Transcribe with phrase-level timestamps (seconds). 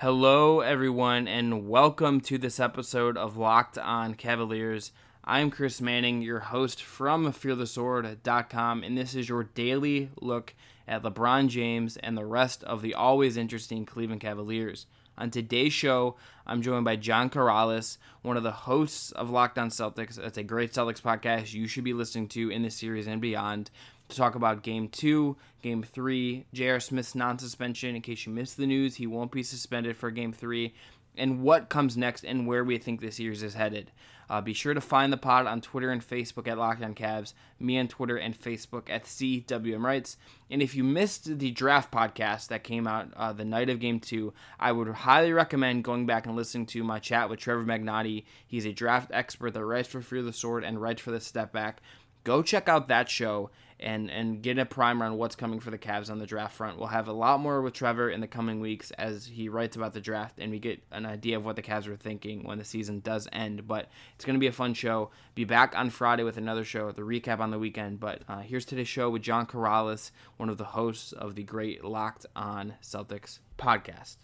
[0.00, 4.92] Hello, everyone, and welcome to this episode of Locked On Cavaliers.
[5.24, 10.54] I'm Chris Manning, your host from FearTheSword.com, and this is your daily look
[10.86, 14.86] at LeBron James and the rest of the always interesting Cleveland Cavaliers.
[15.18, 16.14] On today's show,
[16.46, 20.16] I'm joined by John Karalis, one of the hosts of Locked On Celtics.
[20.16, 23.72] It's a great Celtics podcast you should be listening to in this series and beyond
[24.08, 26.80] to talk about game two, game three, J.R.
[26.80, 27.94] Smith's non suspension.
[27.94, 30.74] In case you missed the news, he won't be suspended for game three,
[31.16, 33.90] and what comes next and where we think this series is headed.
[34.30, 37.32] Uh, be sure to find the pod on Twitter and Facebook at Locked On Cavs,
[37.58, 40.18] me on Twitter and Facebook at CWM Rights.
[40.50, 44.00] And if you missed the draft podcast that came out uh, the night of Game
[44.00, 48.24] 2, I would highly recommend going back and listening to my chat with Trevor Magnotti.
[48.46, 51.50] He's a draft expert that writes for Fear the Sword and writes for the Step
[51.50, 51.80] Back.
[52.24, 53.50] Go check out that show
[53.80, 56.78] and and get a primer on what's coming for the Cavs on the draft front.
[56.78, 59.92] We'll have a lot more with Trevor in the coming weeks as he writes about
[59.92, 62.64] the draft and we get an idea of what the Cavs are thinking when the
[62.64, 63.66] season does end.
[63.66, 65.10] But it's going to be a fun show.
[65.34, 68.00] Be back on Friday with another show, the recap on the weekend.
[68.00, 71.84] But uh, here's today's show with John Karalis, one of the hosts of the great
[71.84, 74.16] Locked On Celtics podcast.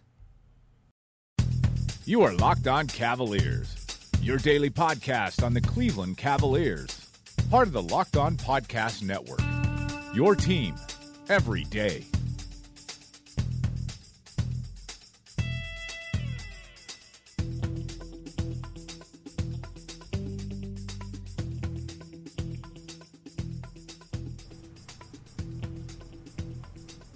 [2.04, 3.86] You are Locked On Cavaliers,
[4.20, 7.03] your daily podcast on the Cleveland Cavaliers
[7.50, 9.40] part of the Locked On Podcast Network.
[10.14, 10.74] Your team
[11.28, 12.04] every day.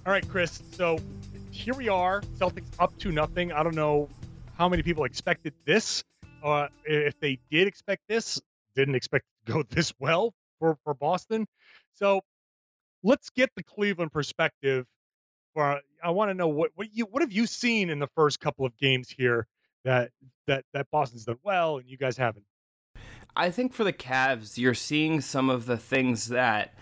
[0.07, 0.63] All right, Chris.
[0.73, 0.99] So
[1.51, 3.53] here we are, Celtics up to nothing.
[3.53, 4.09] I don't know
[4.57, 6.03] how many people expected this.
[6.43, 8.41] Uh, if they did expect this,
[8.75, 11.47] didn't expect go this well for, for Boston.
[11.95, 12.21] So
[13.03, 14.87] let's get the Cleveland perspective.
[15.55, 18.39] For I want to know what what you what have you seen in the first
[18.41, 19.47] couple of games here
[19.85, 20.11] that
[20.47, 22.45] that that Boston's done well and you guys haven't.
[23.37, 26.75] I think for the Cavs, you're seeing some of the things that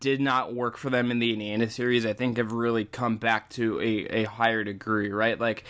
[0.00, 3.50] did not work for them in the Indiana series, I think have really come back
[3.50, 5.38] to a, a higher degree, right?
[5.38, 5.64] Like,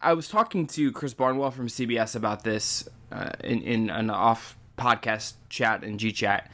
[0.00, 4.56] I was talking to Chris Barnewall from CBS about this uh, in, in an off
[4.80, 6.50] podcast chat and G chat.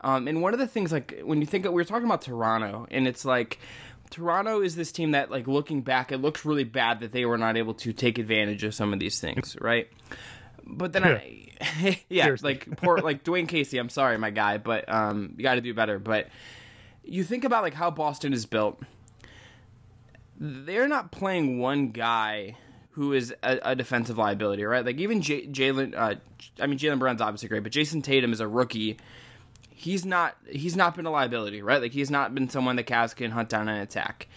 [0.00, 2.22] Um, and one of the things, like when you think of, we were talking about
[2.22, 3.58] Toronto, and it's like
[4.10, 7.38] Toronto is this team that, like looking back, it looks really bad that they were
[7.38, 9.88] not able to take advantage of some of these things, right?
[10.66, 11.48] But then I,
[12.08, 12.54] yeah, Seriously.
[12.54, 13.78] like poor, like Dwane Casey.
[13.78, 15.98] I'm sorry, my guy, but um, you got to do better.
[15.98, 16.28] But
[17.02, 18.80] you think about like how Boston is built.
[20.38, 22.56] They're not playing one guy
[22.94, 24.84] who is a, a defensive liability, right?
[24.84, 26.14] Like even Jalen, uh,
[26.60, 28.98] I mean Jaylen Brown's obviously great, but Jayson Tatum is a rookie.
[29.70, 31.80] He's not he's not been a liability, right?
[31.80, 34.28] Like he's not been someone the Cavs can hunt down and attack.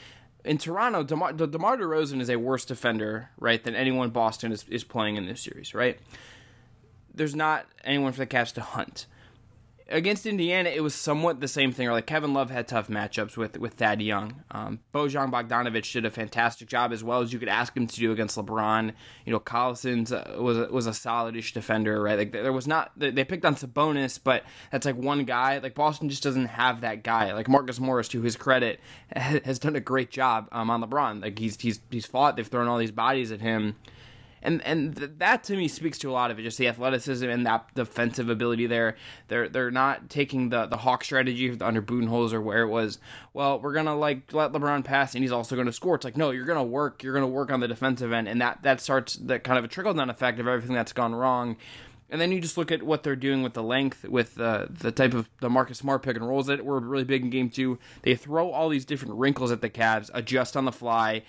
[0.44, 4.84] In Toronto, DeMar, DeMar DeRozan is a worse defender, right, than anyone Boston is, is
[4.84, 6.00] playing in this series, right?
[7.14, 9.08] There's not anyone for the Cavs to hunt
[9.90, 11.88] against Indiana, it was somewhat the same thing.
[11.88, 14.44] Or like Kevin Love had tough matchups with with Thad Young.
[14.52, 17.96] Um, Bojan Bogdanovic did a fantastic job as well as you could ask him to
[17.96, 18.94] do against LeBron.
[19.26, 22.18] You know, Collison uh, was a, was a solidish defender, right?
[22.18, 25.60] Like there was not they picked on Sabonis, but that's like one guy.
[25.60, 27.34] Like Boston just doesn't have that guy.
[27.34, 28.80] Like Marcus Morris, to his credit,
[29.16, 31.22] has done a great job um, on LeBron.
[31.22, 32.36] Like he's he's he's fought.
[32.36, 33.76] They've thrown all these bodies at him
[34.42, 37.28] and and th- that to me speaks to a lot of it, just the athleticism
[37.28, 38.96] and that defensive ability there.
[39.28, 43.00] They're they're not taking the the hawk strategy under Budenholzer where it was,
[43.34, 45.96] well, we're gonna like let LeBron pass and he's also gonna score.
[45.96, 48.64] It's like no, you're gonna work, you're gonna work on the defensive end, and that
[48.64, 51.58] that starts that kind of a trickle down effect of everything that's gone wrong.
[52.10, 54.92] And then you just look at what they're doing with the length, with uh, the
[54.92, 57.80] type of the Marcus Smart pick and rolls that were really big in game two.
[58.04, 61.24] They throw all these different wrinkles at the Cavs, adjust on the fly,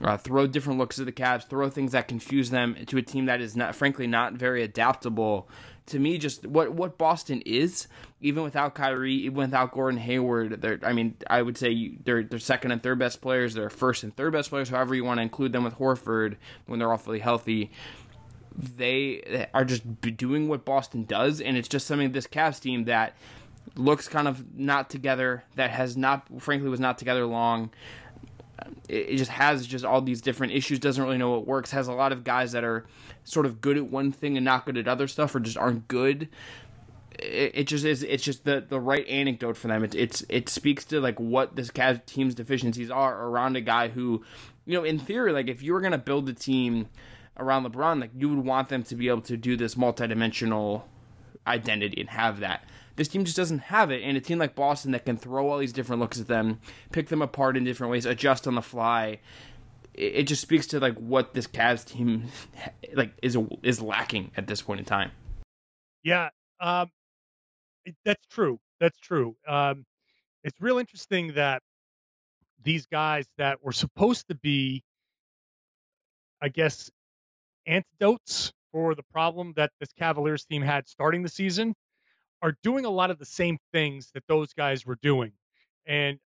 [0.00, 3.26] uh, throw different looks at the Cavs, throw things that confuse them to a team
[3.26, 5.48] that is not, frankly, not very adaptable.
[5.86, 7.88] To me, just what what Boston is,
[8.20, 12.38] even without Kyrie, even without Gordon Hayward, they're I mean, I would say they're they're
[12.38, 15.22] second and third best players, they're first and third best players, however you want to
[15.22, 17.72] include them with Horford when they're all fully healthy
[18.56, 23.14] they are just doing what Boston does, and it's just something this Cavs team that
[23.76, 27.70] looks kind of not together, that has not, frankly, was not together long.
[28.58, 30.78] Uh, it just has just all these different issues.
[30.78, 31.70] Doesn't really know what works.
[31.70, 32.86] Has a lot of guys that are
[33.24, 35.88] sort of good at one thing and not good at other stuff, or just aren't
[35.88, 36.28] good.
[37.18, 38.02] It, it just is.
[38.02, 39.84] It's just the the right anecdote for them.
[39.84, 43.88] It, it's it speaks to like what this Cavs team's deficiencies are around a guy
[43.88, 44.24] who,
[44.66, 46.88] you know, in theory, like if you were gonna build a team
[47.38, 50.82] around LeBron, like you would want them to be able to do this multidimensional
[51.46, 52.64] identity and have that.
[52.96, 55.58] This team just doesn't have it, and a team like Boston that can throw all
[55.58, 56.60] these different looks at them,
[56.92, 59.20] pick them apart in different ways, adjust on the fly.
[59.94, 62.24] it just speaks to like what this Cavs team
[62.94, 65.12] like is is lacking at this point in time.
[66.02, 66.28] Yeah,
[66.60, 66.90] um,
[68.04, 68.58] that's true.
[68.80, 69.36] That's true.
[69.46, 69.84] Um,
[70.44, 71.62] it's real interesting that
[72.62, 74.82] these guys that were supposed to be,
[76.42, 76.90] I guess,
[77.66, 81.74] antidotes for the problem that this Cavaliers team had starting the season
[82.42, 85.32] are doing a lot of the same things that those guys were doing.
[85.86, 86.18] And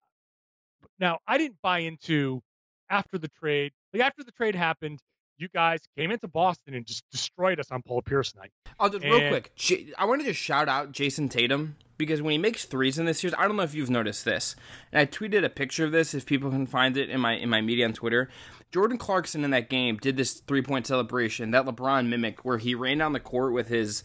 [0.99, 2.43] now I didn't buy into
[2.91, 3.73] after the trade.
[3.93, 5.01] Like after the trade happened,
[5.39, 8.53] you guys came into Boston and just destroyed us on Paul Pierce night.
[8.79, 9.53] Oh, just real quick,
[9.97, 13.21] I wanted to just shout out Jayson Tatum because when he makes threes in this
[13.21, 14.57] series, I don't know if you've noticed this,
[14.93, 17.49] and I tweeted a picture of this if people can find it in my in
[17.49, 18.29] my media on Twitter.
[18.73, 22.75] Jordan Clarkson in that game did this three point celebration that LeBron mimicked, where he
[22.75, 24.03] ran down the court with his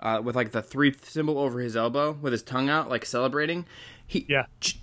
[0.00, 3.66] uh, with like the three symbol over his elbow with his tongue out, like celebrating.
[4.06, 4.46] He yeah.
[4.60, 4.78] J-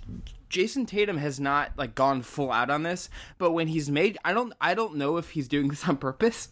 [0.48, 4.32] Jayson Tatum has not like gone full out on this, but when he's made, I
[4.32, 6.48] don't, I don't know if he's doing this on purpose,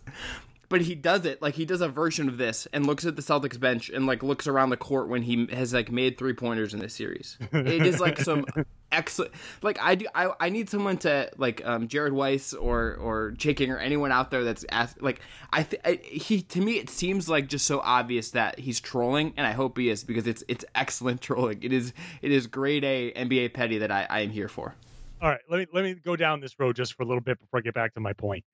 [0.74, 3.22] but he does it like he does a version of this and looks at the
[3.22, 6.74] Celtics bench and like looks around the court when he has like made three pointers
[6.74, 7.38] in this series.
[7.52, 8.44] It is like some
[8.90, 9.30] excellent.
[9.62, 13.58] Like I do, I, I need someone to like um, Jared Weiss or or Jake
[13.58, 15.00] King or anyone out there that's asked.
[15.00, 15.20] Like
[15.52, 19.32] I, th- I, he to me it seems like just so obvious that he's trolling,
[19.36, 21.62] and I hope he is because it's it's excellent trolling.
[21.62, 24.74] It is it is grade A NBA petty that I I am here for.
[25.22, 27.38] All right, let me let me go down this road just for a little bit
[27.38, 28.44] before I get back to my point.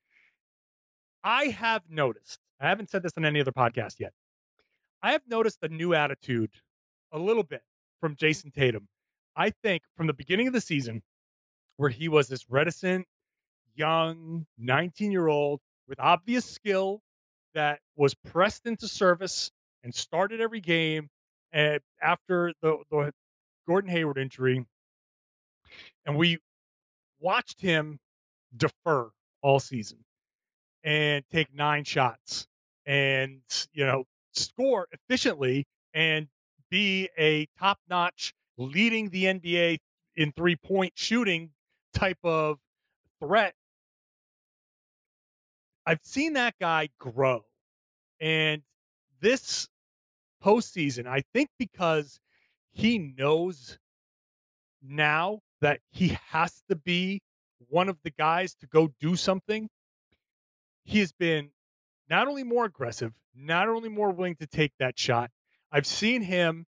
[1.24, 2.38] I have noticed.
[2.60, 4.12] I haven't said this on any other podcast yet.
[5.02, 6.50] I have noticed a new attitude
[7.12, 7.62] a little bit
[8.00, 8.88] from Jayson Tatum
[9.36, 11.02] I think from the beginning of the season,
[11.76, 13.06] where he was this reticent,
[13.74, 17.00] young, 19 year old with obvious skill
[17.54, 19.50] that was pressed into service
[19.82, 21.08] and started every game
[21.52, 23.12] and after the, the
[23.66, 24.66] Gordon Hayward injury.
[26.06, 26.38] And we
[27.20, 27.98] watched him
[28.56, 29.10] defer
[29.42, 29.98] all season
[30.84, 32.46] and take nine shots
[32.86, 33.40] and,
[33.72, 36.28] you know, score efficiently and
[36.70, 39.78] be a top notch leading the NBA
[40.16, 41.50] in three point shooting
[41.94, 42.58] type of
[43.20, 43.54] threat.
[45.86, 47.44] I've seen that guy grow.
[48.20, 48.62] And
[49.20, 49.68] this
[50.44, 52.20] postseason, I think because
[52.72, 53.78] he knows
[54.82, 57.20] now that he has to be
[57.68, 59.68] one of the guys to go do something,
[60.84, 61.50] he has been
[62.08, 65.30] not only more aggressive, not only more willing to take that shot.
[65.72, 66.66] I've seen him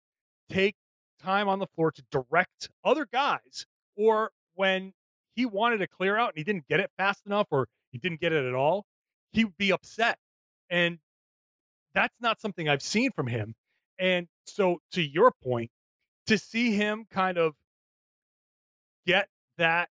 [0.51, 0.75] take
[1.23, 3.67] time on the floor to direct other guys,
[3.97, 4.93] or when
[5.35, 8.21] he wanted to clear out and he didn't get it fast enough or he didn't
[8.21, 8.85] get it at all,
[9.33, 10.19] he would be upset.
[10.71, 10.99] And
[11.95, 13.55] that's not something I've seen from him.
[13.99, 15.71] And so, to your point,
[16.27, 17.55] to see him kind of
[19.07, 19.89] get that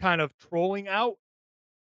[0.00, 1.16] kind of trolling out,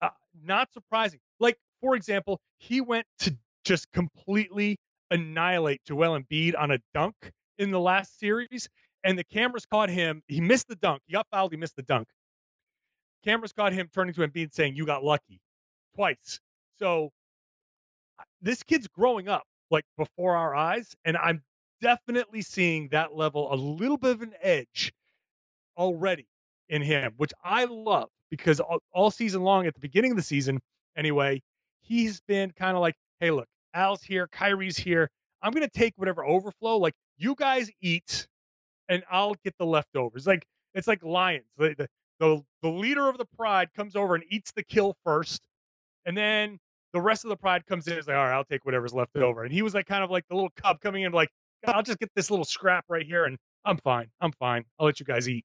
[0.02, 0.10] uh,
[0.44, 1.20] not surprising.
[1.40, 4.78] Like, for example, he went to just completely
[5.10, 7.14] annihilate Joel Embiid on a dunk
[7.58, 8.68] in the last series,
[9.04, 10.22] and the cameras caught him.
[10.28, 11.02] He missed the dunk.
[11.06, 11.52] He got fouled.
[11.52, 12.08] He missed the dunk.
[13.24, 15.40] Cameras caught him turning to Embiid saying, "You got lucky,"
[15.94, 16.40] twice.
[16.78, 17.10] So
[18.40, 21.42] this kid's growing up like before our eyes, and I'm
[21.80, 24.92] definitely seeing that level a little bit of an edge
[25.76, 26.26] already
[26.68, 30.22] in him, which I love because all, all season long, at the beginning of the
[30.22, 30.60] season,
[30.96, 31.42] anyway,
[31.82, 35.10] he's been kind of like, "Hey, look, Al's here, Kyrie's here.
[35.42, 36.78] I'm to take whatever overflow.
[36.78, 38.26] Like you guys eat,
[38.88, 40.26] and I'll get the leftovers.
[40.26, 41.46] Like it's like lions.
[41.58, 41.88] The,
[42.18, 45.42] the the leader of the pride comes over and eats the kill first,
[46.06, 46.58] and then
[46.92, 48.94] the rest of the pride comes in and is like, all right, I'll take whatever's
[48.94, 49.44] left over.
[49.44, 51.28] And he was like kind of like the little cub coming in, like,
[51.66, 54.06] I'll just get this little scrap right here, and I'm fine.
[54.20, 54.64] I'm fine.
[54.78, 55.44] I'll let you guys eat.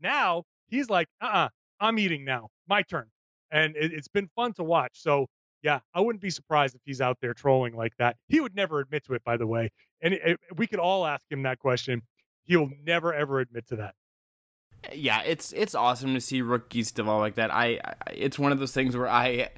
[0.00, 1.48] Now he's like, uh, uh-uh,
[1.80, 2.48] I'm eating now.
[2.68, 3.06] My turn.
[3.50, 4.92] And it, it's been fun to watch.
[4.94, 5.26] So
[5.62, 8.16] yeah, I wouldn't be surprised if he's out there trolling like that.
[8.28, 9.70] He would never admit to it, by the way.
[10.02, 12.02] And it, it, we could all ask him that question.
[12.44, 13.94] He'll never ever admit to that
[14.94, 17.52] yeah, it's it's awesome to see rookies develop like that.
[17.52, 19.50] I, I it's one of those things where I,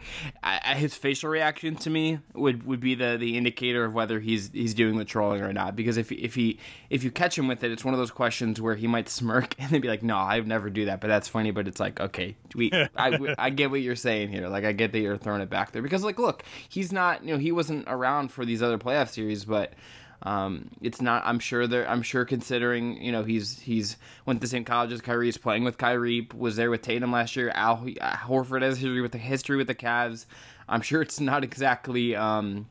[0.42, 4.50] I, his facial reaction to me would, would be the, the indicator of whether he's
[4.52, 5.76] he's doing the trolling or not.
[5.76, 6.58] Because if if he
[6.90, 9.54] if you catch him with it, it's one of those questions where he might smirk
[9.58, 11.50] and then be like, "No, I would never do that." But that's funny.
[11.50, 14.48] But it's like, okay, we I, I get what you're saying here.
[14.48, 17.32] Like I get that you're throwing it back there because like, look, he's not you
[17.32, 19.74] know he wasn't around for these other playoff series, but
[20.22, 21.22] um, it's not.
[21.24, 21.88] I'm sure there.
[21.88, 23.96] I'm sure considering you know he's he's
[24.26, 25.26] went to the same college as Kyrie.
[25.26, 26.28] He's playing with Kyrie.
[26.34, 27.50] Was there with Tatum last year.
[27.54, 30.26] Al Horford has history with the history with the Cavs.
[30.68, 32.16] I'm sure it's not exactly.
[32.16, 32.66] Um,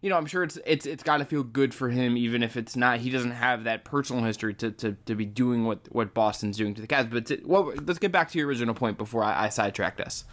[0.00, 2.56] you know, I'm sure it's it's it's got to feel good for him, even if
[2.56, 3.00] it's not.
[3.00, 6.74] He doesn't have that personal history to, to, to be doing what, what Boston's doing
[6.74, 7.10] to the Cavs.
[7.10, 10.24] But to, well, let's get back to your original point before I, I sidetracked us.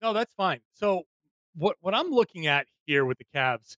[0.00, 0.60] No, that's fine.
[0.72, 1.02] So
[1.54, 3.76] what what I'm looking at here with the Cavs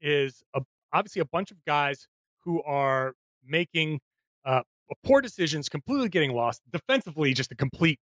[0.00, 0.62] is a,
[0.94, 2.06] obviously a bunch of guys
[2.44, 4.00] who are making
[4.44, 4.62] uh,
[5.04, 6.62] poor decisions, completely getting lost.
[6.72, 7.98] Defensively, just a complete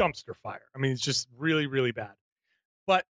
[0.00, 0.62] dumpster fire.
[0.74, 2.14] I mean, it's just really, really bad.
[2.86, 3.04] But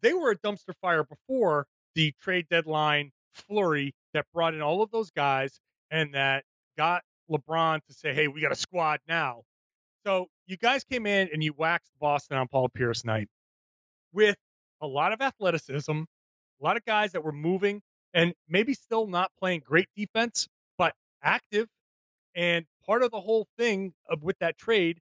[0.00, 4.90] they were a dumpster fire before the trade deadline flurry that brought in all of
[4.90, 5.60] those guys
[5.90, 6.44] and that
[6.76, 9.42] got LeBron to say, hey, we got a squad now.
[10.04, 13.28] So you guys came in and you waxed Boston on Paul Pierce night
[14.12, 14.36] with
[14.80, 16.02] a lot of athleticism,
[16.60, 17.82] a lot of guys that were moving
[18.14, 21.66] and maybe still not playing great defense, but active.
[22.34, 25.00] And part of the whole thing of, with that trade,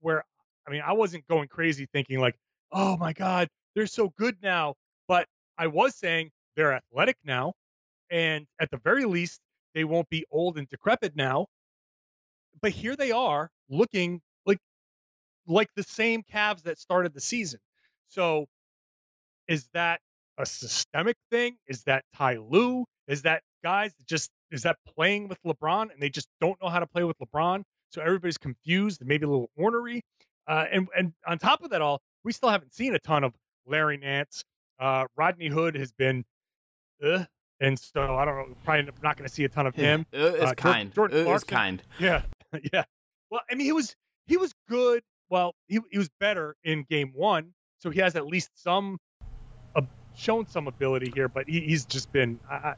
[0.00, 0.24] where
[0.66, 2.36] I mean, I wasn't going crazy thinking like,
[2.72, 4.74] oh my God, they're so good now.
[5.06, 7.54] But I was saying they're athletic now.
[8.10, 9.40] And at the very least,
[9.74, 11.46] they won't be old and decrepit now.
[12.60, 14.58] But here they are looking like
[15.46, 17.60] like the same Cavs that started the season.
[18.08, 18.46] So
[19.46, 20.00] is that
[20.38, 21.56] a systemic thing?
[21.66, 22.84] Is that Ty Lue?
[23.08, 26.78] Is that guys just is that playing with LeBron and they just don't know how
[26.78, 27.62] to play with LeBron?
[27.90, 30.02] So everybody's confused, and maybe a little ornery.
[30.46, 33.34] Uh, and and on top of that all, we still haven't seen a ton of
[33.66, 34.44] Larry Nance.
[34.78, 36.24] Uh, Rodney Hood has been,
[37.02, 37.24] uh,
[37.60, 38.56] and so I don't know.
[38.64, 40.06] Probably not going to see a ton of him.
[40.14, 40.94] Uh, it's Uh, kind.
[40.94, 41.82] Jordan Uh, it's kind.
[41.98, 42.22] Yeah,
[42.72, 42.84] yeah.
[43.30, 43.94] Well, I mean, he was
[44.26, 45.02] he was good.
[45.30, 48.98] Well, he he was better in game one, so he has at least some,
[50.18, 51.28] shown some ability here.
[51.28, 52.38] But he, he's just been.
[52.50, 52.74] I, I,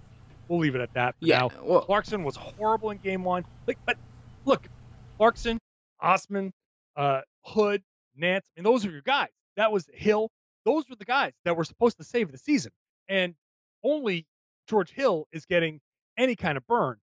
[0.49, 1.15] we'll leave it at that.
[1.21, 1.39] Yeah.
[1.41, 1.51] Now.
[1.63, 3.45] Well, Clarkson was horrible in game one.
[3.67, 3.97] Like, but
[4.45, 4.69] look,
[5.17, 5.59] Clarkson,
[6.01, 6.53] Osman,
[6.97, 7.83] uh, Hood,
[8.17, 9.31] Nance, and those are your guys.
[9.57, 10.31] That was Hill.
[10.65, 12.73] Those were the guys that were supposed to save the season,
[13.09, 13.35] and
[13.83, 14.27] only
[14.69, 15.81] George Hill is getting
[16.19, 16.97] any kind of burn.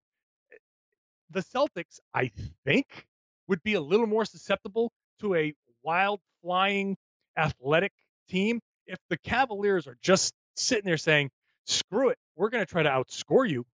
[1.32, 2.32] The Celtics, I
[2.66, 3.08] think,
[3.48, 5.54] would be a little more susceptible to a
[5.84, 6.96] wild, flying,
[7.38, 7.92] athletic
[8.30, 11.30] team if the Cavaliers are just sitting there saying,
[11.66, 13.66] "Screw it, we're going to try to outscore you."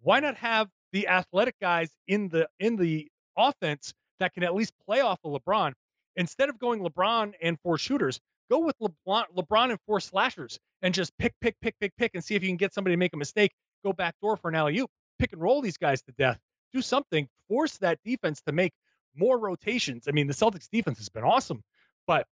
[0.00, 4.72] Why not have the athletic guys in the in the offense that can at least
[4.84, 5.72] play off of LeBron
[6.16, 8.20] instead of going LeBron and four shooters?
[8.50, 12.22] Go with LeBron, LeBron and four slashers and just pick, pick, pick, pick, pick, and
[12.22, 13.52] see if you can get somebody to make a mistake.
[13.84, 14.90] Go back door for an alley oop.
[15.18, 16.38] Pick and roll these guys to death.
[16.74, 17.28] Do something.
[17.48, 18.72] Force that defense to make
[19.14, 20.08] more rotations.
[20.08, 21.62] I mean, the Celtics defense has been awesome,
[22.06, 22.26] but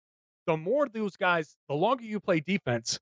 [0.50, 3.00] the more those guys, the longer you play defense,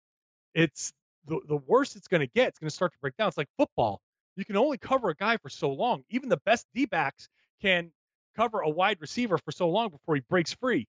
[0.54, 0.92] it's
[1.28, 2.50] the, the worse it's going to get.
[2.50, 3.30] It's going to start to break down.
[3.30, 4.02] It's like football.
[4.36, 6.04] You can only cover a guy for so long.
[6.10, 7.30] Even the best D backs
[7.62, 7.94] can
[8.36, 10.88] cover a wide receiver for so long before he breaks free.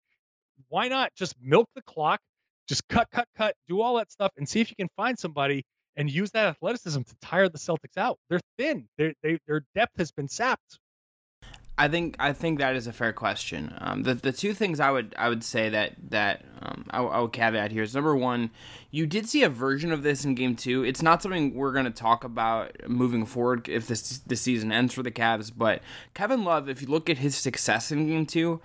[0.69, 2.21] Why not just milk the clock,
[2.69, 5.65] just cut, cut, cut, do all that stuff, and see if you can find somebody
[5.97, 8.17] and use that athleticism to tire the Celtics out.
[8.29, 8.87] They're thin.
[8.97, 10.79] They're, they, their depth has been sapped.
[11.77, 13.73] I think I think that is a fair question.
[13.79, 17.19] Um, the the two things I would I would say that that um, I, I
[17.19, 18.49] would caveat here is number one,
[18.91, 20.85] you did see a version of this in Game Two.
[20.85, 24.93] It's not something we're going to talk about moving forward if this the season ends
[24.93, 25.51] for the Cavs.
[25.55, 25.81] But
[26.13, 28.61] Kevin Love, if you look at his success in Game Two,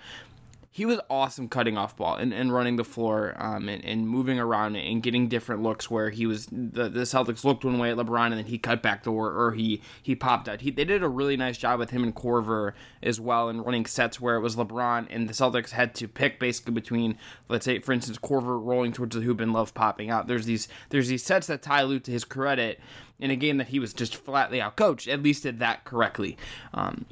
[0.72, 4.38] he was awesome cutting off ball and, and running the floor um, and, and moving
[4.38, 7.96] around and getting different looks where he was the, the Celtics looked one way at
[7.96, 10.60] LeBron and then he cut back door or he he popped out.
[10.60, 13.84] He, they did a really nice job with him and Korver as well in running
[13.84, 17.80] sets where it was LeBron and the Celtics had to pick basically between let's say
[17.80, 20.28] for instance Korver rolling towards the hoop and Love popping out.
[20.28, 22.78] There's these there's these sets that Ty Lue to his credit
[23.18, 26.36] in a game that he was just flatly outcoached at least did that correctly.
[26.72, 27.06] Um,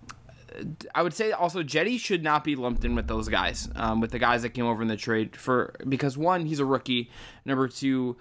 [0.94, 4.10] I would say also Cedi should not be lumped in with those guys, um, with
[4.10, 7.10] the guys that came over in the trade for because one, he's a rookie.
[7.44, 8.16] Number two,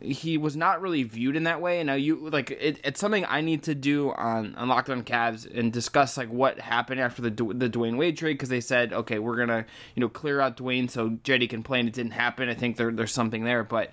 [0.00, 1.80] he was not really viewed in that way.
[1.80, 5.02] And now you like it, it's something I need to do on on Locked On
[5.02, 8.92] Cavs and discuss like what happened after the the Dwyane Wade trade because they said
[8.92, 12.12] okay we're gonna you know clear out Dwyane so Cedi can play and it didn't
[12.12, 12.48] happen.
[12.48, 13.90] I think there there's something there, but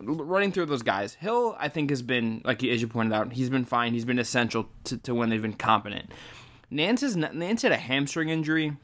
[0.00, 3.50] running through those guys, Hill I think has been like as you pointed out, he's
[3.50, 3.92] been fine.
[3.92, 6.10] He's been essential to, to when they've been competent.
[6.70, 8.76] Nance is Nance had a hamstring injury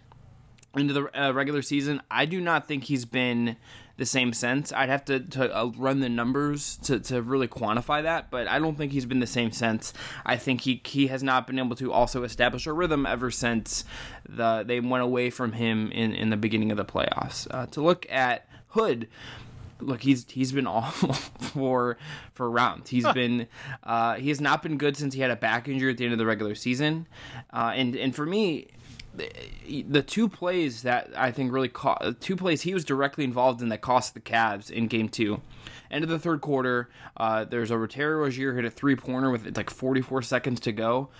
[0.75, 2.01] into the uh, regular season.
[2.11, 3.57] I do not think he's been
[3.97, 4.73] the same since.
[4.73, 8.59] I'd have to, to uh, run the numbers to, to really quantify that, but I
[8.59, 9.93] don't think he's been the same since.
[10.27, 13.85] I think he he has not been able to also establish a rhythm ever since
[14.29, 17.47] the they went away from him in, in the beginning of the playoffs.
[17.51, 19.07] Uh, to look at Hood,
[19.85, 21.97] look he's he's been awful for
[22.33, 22.91] for rounds.
[22.91, 23.47] He's been
[23.83, 26.13] uh he has not been good since he had a back injury at the end
[26.13, 27.07] of the regular season.
[27.53, 28.69] Uh and and for me
[29.17, 33.69] the, two plays that I think really co- two plays he was directly involved in
[33.69, 35.41] that cost the Cavs in game 2
[35.91, 39.57] end of the third quarter uh there's a Terry Rozier hit a three pointer with
[39.57, 41.11] like 44 seconds to go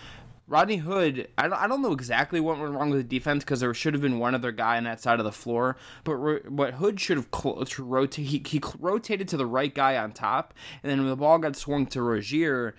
[0.47, 3.61] Rodney Hood, I don't, I don't know exactly what went wrong with the defense because
[3.61, 5.77] there should have been one other guy on that side of the floor.
[6.05, 9.97] But ro- what Hood should have cl- rotate, he, he rotated to the right guy
[9.97, 12.75] on top, and then when the ball got swung to Rozier,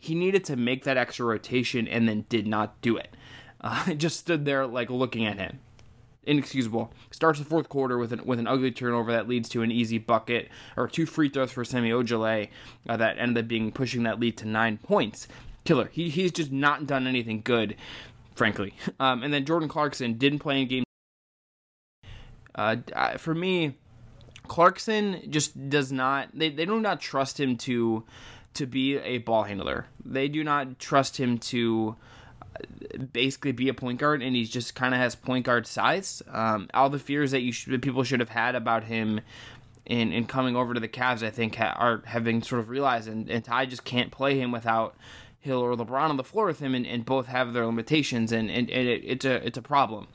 [0.00, 3.14] he needed to make that extra rotation and then did not do it.
[3.66, 5.58] Uh, just stood there like looking at him.
[6.24, 6.92] Inexcusable.
[7.10, 9.96] Starts the fourth quarter with an with an ugly turnover that leads to an easy
[9.96, 12.50] bucket or two free throws for Semi Ojeleye
[12.86, 15.28] uh, that ended up being pushing that lead to nine points.
[15.64, 15.88] Killer.
[15.92, 17.76] He he's just not done anything good,
[18.34, 18.74] frankly.
[19.00, 20.84] Um, and then Jordan Clarkson didn't play in game.
[22.54, 22.76] Uh,
[23.18, 23.74] for me,
[24.46, 26.28] Clarkson just does not.
[26.32, 28.04] They they do not trust him to
[28.54, 29.86] to be a ball handler.
[30.04, 31.96] They do not trust him to
[32.40, 36.22] uh, basically be a point guard, and he just kind of has point guard size.
[36.30, 39.20] Um, all the fears that you should, people should have had about him
[39.86, 42.68] in, in coming over to the Cavs, I think, ha- are have been sort of
[42.68, 44.96] realized, and, and Ty just can't play him without
[45.44, 48.50] Hill or LeBron on the floor with him, and, and both have their limitations, and,
[48.50, 50.08] and, and it, it's a it's a problem.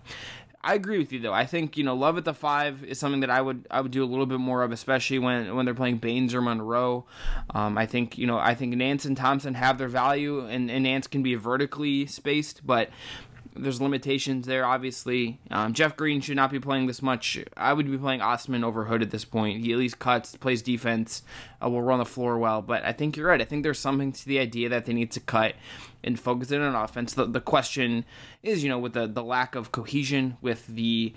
[0.62, 1.34] I agree with you though.
[1.34, 3.92] I think you know love at the five is something that I would I would
[3.92, 7.06] do a little bit more of, especially when when they're playing Baynes or Monroe.
[7.52, 10.84] Um, I think you know I think Nance and Thompson have their value, and, and
[10.84, 12.90] Nance can be vertically spaced, but
[13.56, 15.40] there's limitations there, obviously.
[15.50, 17.40] Um, Jeff Green should not be playing this much.
[17.58, 19.64] I would be playing Osman over Hood at this point.
[19.64, 21.24] He at least cuts, plays defense,
[21.64, 22.62] uh, will run the floor well.
[22.62, 23.42] But I think you're right.
[23.42, 25.56] I think there's something to the idea that they need to cut
[26.04, 27.14] and focus in on offense.
[27.14, 28.06] The, the question
[28.44, 31.14] is, you know, with the, the lack of cohesion, with the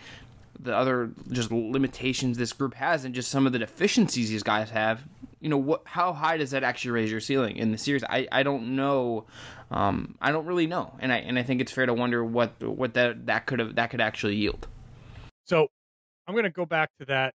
[0.61, 4.71] the other just limitations this group has, and just some of the deficiencies these guys
[4.71, 5.03] have.
[5.41, 5.83] You know, what?
[5.85, 8.05] How high does that actually raise your ceiling in the series?
[8.05, 9.27] I, I don't know.
[9.73, 12.63] Um, I don't really know, and I and I think it's fair to wonder what
[12.63, 14.69] what that that could have that could actually yield.
[15.47, 15.69] So,
[16.27, 17.35] I'm going to go back to that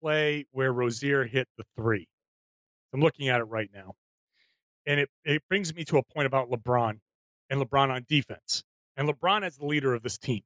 [0.00, 2.06] play where Rozier hit the three.
[2.94, 3.94] I'm looking at it right now,
[4.86, 7.00] and it it brings me to a point about LeBron
[7.50, 8.62] and LeBron on defense,
[8.96, 10.42] and LeBron as the leader of this team.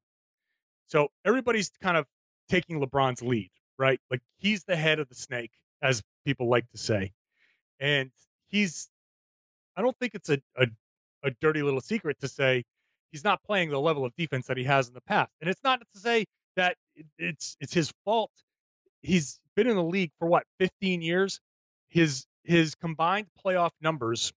[0.87, 2.07] So everybody's kind of
[2.49, 4.01] taking LeBron's lead, right?
[4.11, 5.51] Like he's the head of the snake,
[5.83, 7.13] as people like to say,
[7.79, 8.11] and
[8.49, 8.89] he's.
[9.77, 10.69] I don't think it's a, a
[11.25, 12.65] a dirty little secret to say
[13.13, 15.31] he's not playing the level of defense that he has in the past.
[15.41, 16.27] And it's not to say
[16.57, 16.77] that
[17.19, 18.31] it's it's his fault.
[19.03, 21.41] He's been in the league for what 15 years.
[21.89, 24.33] His his combined playoff numbers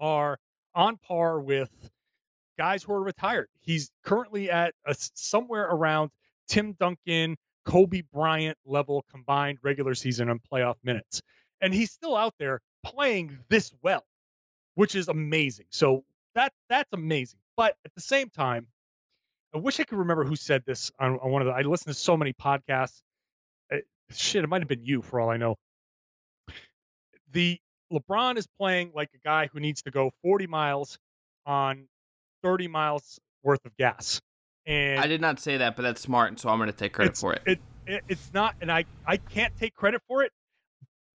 [0.00, 0.38] are
[0.74, 1.70] on par with
[2.58, 3.48] guys who are retired.
[3.60, 6.10] He's currently at a, somewhere around
[6.48, 11.22] Tim Duncan, Kobe Bryant level combined regular season and playoff minutes.
[11.60, 14.04] And he's still out there playing this well
[14.74, 15.66] which is amazing.
[15.70, 16.04] So
[16.34, 17.38] that that's amazing.
[17.56, 18.66] But at the same time,
[19.54, 21.52] I wish I could remember who said this on, on one of the.
[21.52, 23.02] I listened to so many podcasts.
[23.70, 25.56] It, uh, shit, it might have been you for all I know.
[27.32, 27.58] The
[27.92, 30.98] LeBron is playing like a guy who needs to go 40 miles
[31.46, 31.86] on
[32.42, 34.20] 30 miles worth of gas.
[34.66, 36.92] And I did not say that, but that's smart, and so I'm going to take
[36.92, 37.42] credit for it.
[37.46, 37.60] it.
[37.86, 38.04] it.
[38.08, 40.32] It's not, and I I can't take credit for it.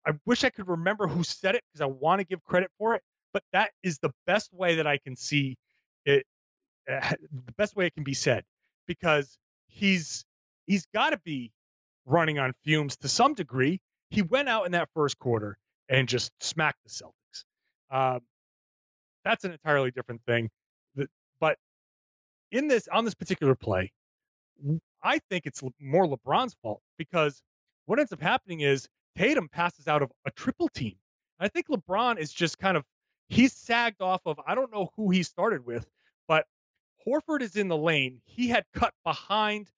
[0.06, 2.96] I wish I could remember who said it because I want to give credit for
[2.96, 3.02] it
[3.34, 5.58] but that is the best way that I can see
[6.06, 6.26] it.
[6.90, 7.00] Uh,
[7.46, 8.44] the best way it can be said
[8.88, 9.38] because
[9.68, 10.26] he's
[10.66, 11.52] he's got to be
[12.06, 13.80] running on fumes to some degree.
[14.10, 15.58] He went out in that first quarter
[15.90, 17.44] and just smacked the Celtics.
[17.92, 18.22] Um,
[19.24, 20.50] that's an entirely different thing.
[21.40, 21.58] But
[22.52, 23.92] in this on this particular play,
[25.04, 27.42] I think it's more LeBron's fault because
[27.86, 28.88] what ends up happening is
[29.18, 30.96] Tatum passes out of a triple team.
[31.40, 32.84] I think LeBron is just kind of
[33.28, 35.86] he's sagged off of I don't know who he started with,
[36.28, 36.46] but
[37.08, 38.22] Horford is in the lane.
[38.26, 39.70] He had cut behind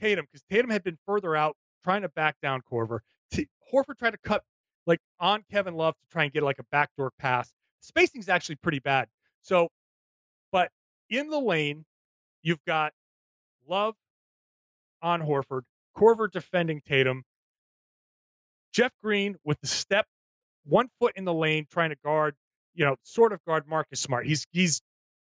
[0.00, 3.00] Tatum because Tatum had been further out trying to back down Korver.
[3.32, 4.42] T- Horford tried to cut
[4.86, 7.52] like on Kevin Love to try and get like a backdoor pass.
[7.80, 9.08] Spacing's actually pretty bad.
[9.42, 9.68] So,
[10.52, 10.70] but
[11.10, 11.84] in the lane,
[12.42, 12.92] you've got
[13.68, 13.94] Love
[15.02, 15.62] on Horford,
[15.96, 17.24] Korver defending Tatum,
[18.72, 20.06] Jeff Green with the step,
[20.64, 22.34] one foot in the lane trying to guard
[22.76, 24.26] you know, sort of guard Marcus Smart.
[24.26, 24.82] He's he's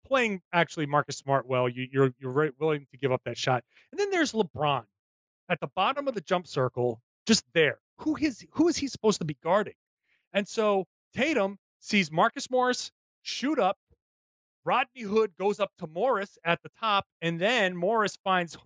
[0.05, 1.67] playing actually Marcus Smart well.
[1.67, 3.63] You, you're you're willing to give up that shot.
[3.91, 4.83] And then there's LeBron
[5.49, 7.79] at the bottom of the jump circle, just there.
[7.97, 9.73] Who is who is he supposed to be guarding?
[10.31, 10.85] And so
[11.15, 12.91] Tatum sees Marcus Morris
[13.23, 13.77] shoot up.
[14.63, 18.57] Rodney Hood goes up to Morris at the top, and then Morris finds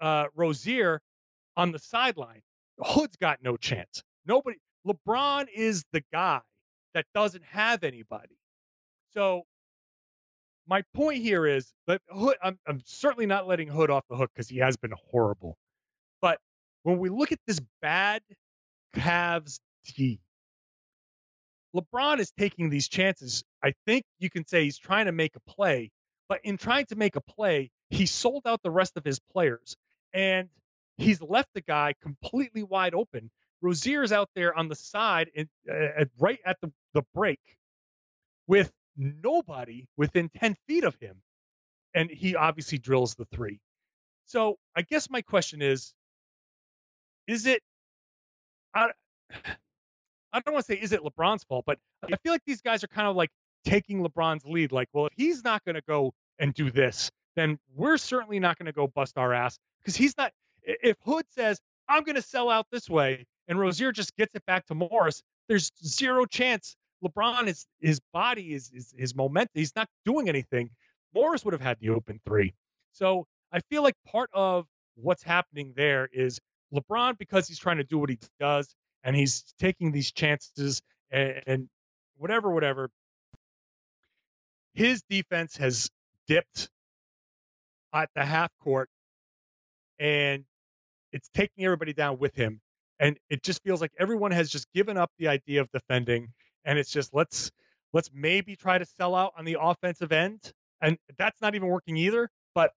[0.00, 1.02] uh, Rozier
[1.56, 2.40] on the sideline.
[2.78, 4.02] Hood's got no chance.
[4.24, 4.56] Nobody.
[4.86, 6.40] LeBron is the guy
[6.94, 8.36] that doesn't have anybody.
[9.12, 9.42] So
[10.66, 12.36] my point here is that Hood.
[12.42, 15.56] I'm, I'm certainly not letting Hood off the hook because he has been horrible.
[16.20, 16.38] But
[16.82, 18.22] when we look at this bad
[18.94, 20.18] Cavs team,
[21.74, 23.44] LeBron is taking these chances.
[23.62, 25.90] I think you can say he's trying to make a play,
[26.28, 29.76] but in trying to make a play, he sold out the rest of his players
[30.12, 30.48] and
[30.96, 33.30] he's left the guy completely wide open.
[33.62, 37.40] Rozier's out there on the side and uh, right at the, the break
[38.46, 41.16] with nobody within 10 feet of him.
[41.94, 43.60] And he obviously drills the three.
[44.26, 45.92] So I guess my question is,
[47.26, 47.62] is it,
[48.74, 48.90] I,
[50.32, 52.84] I don't want to say is it LeBron's fault, but I feel like these guys
[52.84, 53.30] are kind of like
[53.64, 54.70] taking LeBron's lead.
[54.70, 58.56] Like, well, if he's not going to go and do this, then we're certainly not
[58.56, 60.32] going to go bust our ass because he's not.
[60.62, 64.46] If Hood says I'm going to sell out this way, and Rozier just gets it
[64.46, 69.50] back to Morris, there's zero chance LeBron is his body is, is his momentum.
[69.54, 70.70] He's not doing anything.
[71.12, 72.54] Morris would have had the open three.
[72.92, 76.38] So I feel like part of what's happening there is
[76.72, 81.42] LeBron because he's trying to do what he does and he's taking these chances and,
[81.46, 81.68] and
[82.18, 82.88] whatever, whatever.
[84.74, 85.90] His defense has
[86.28, 86.68] dipped
[87.92, 88.88] at the half court
[89.98, 90.44] and
[91.12, 92.60] it's taking everybody down with him.
[93.00, 96.28] And it just feels like everyone has just given up the idea of defending.
[96.64, 97.50] And it's just let's
[97.92, 100.52] let's maybe try to sell out on the offensive end.
[100.82, 102.28] And that's not even working either.
[102.54, 102.72] But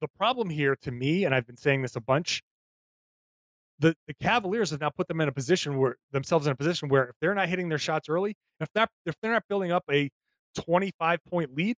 [0.00, 2.42] the problem here to me, and I've been saying this a bunch,
[3.78, 6.88] the, the Cavaliers have now put them in a position where themselves in a position
[6.88, 9.84] where if they're not hitting their shots early, if that if they're not building up
[9.90, 10.08] a
[10.64, 11.76] 25 point lead,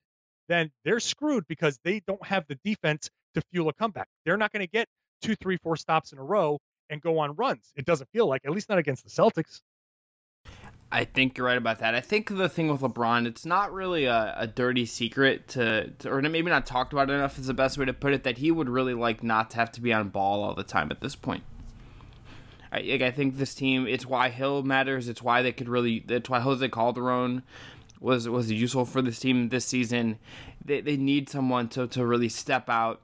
[0.50, 4.08] then they're screwed because they don't have the defense to fuel a comeback.
[4.26, 4.88] They're not going to get
[5.22, 6.60] two, three, four stops in a row
[6.94, 7.74] and go on runs.
[7.76, 9.62] It doesn't feel like, at least not against the Celtics.
[10.92, 11.96] I think you're right about that.
[11.96, 16.10] I think the thing with LeBron, it's not really a, a dirty secret to, to,
[16.12, 18.52] or maybe not talked about enough is the best way to put it, that he
[18.52, 21.16] would really like not to have to be on ball all the time at this
[21.16, 21.44] point.
[22.72, 25.10] I, I think this team, it's why Hill matters.
[25.10, 27.42] It's why they could really, it's why Jose Calderon
[28.00, 30.20] was was useful for this team this season.
[30.64, 33.02] They, they need someone to, to really step out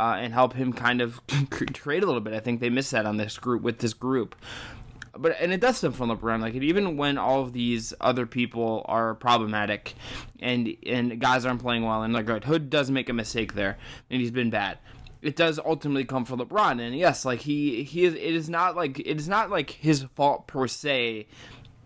[0.00, 2.32] uh, and help him kind of create a little bit.
[2.32, 4.34] I think they missed that on this group with this group.
[5.16, 6.40] But and it does stem from LeBron.
[6.40, 9.94] Like even when all of these other people are problematic,
[10.40, 13.76] and and guys aren't playing well, and like Hood does make a mistake there,
[14.08, 14.78] and he's been bad
[15.22, 16.80] it does ultimately come from LeBron.
[16.80, 18.14] And yes, like he he is.
[18.14, 21.26] It is not like it is not like his fault per se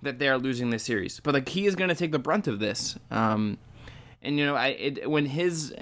[0.03, 2.47] that they are losing this series, but like he is going to take the brunt
[2.47, 2.97] of this.
[3.11, 3.59] Um,
[4.23, 5.75] and you know, I it, when his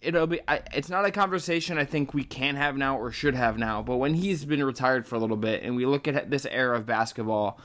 [0.00, 3.34] it'll be I, it's not a conversation I think we can have now or should
[3.34, 6.30] have now, but when he's been retired for a little bit and we look at
[6.30, 7.60] this era of basketball,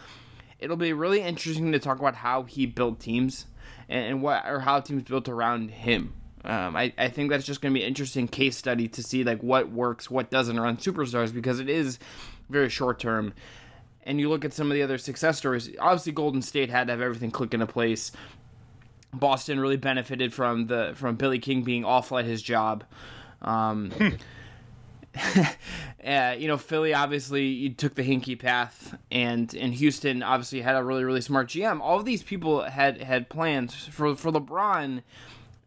[0.60, 3.46] it'll be really interesting to talk about how he built teams
[3.90, 6.14] and, and what or how teams built around him.
[6.46, 9.24] Um, I, I think that's just going to be an interesting case study to see
[9.24, 12.00] like what works, what doesn't around superstars because it is
[12.50, 13.34] very short term.
[14.06, 15.70] And you look at some of the other success stories.
[15.80, 18.12] Obviously, Golden State had to have everything click into place.
[19.14, 22.84] Boston really benefited from the from Billy King being awful at his job.
[23.42, 23.92] Um,
[26.06, 30.84] uh, you know, Philly obviously took the Hinkie path, and and Houston obviously had a
[30.84, 31.80] really really smart GM.
[31.80, 35.04] All of these people had had plans for for LeBron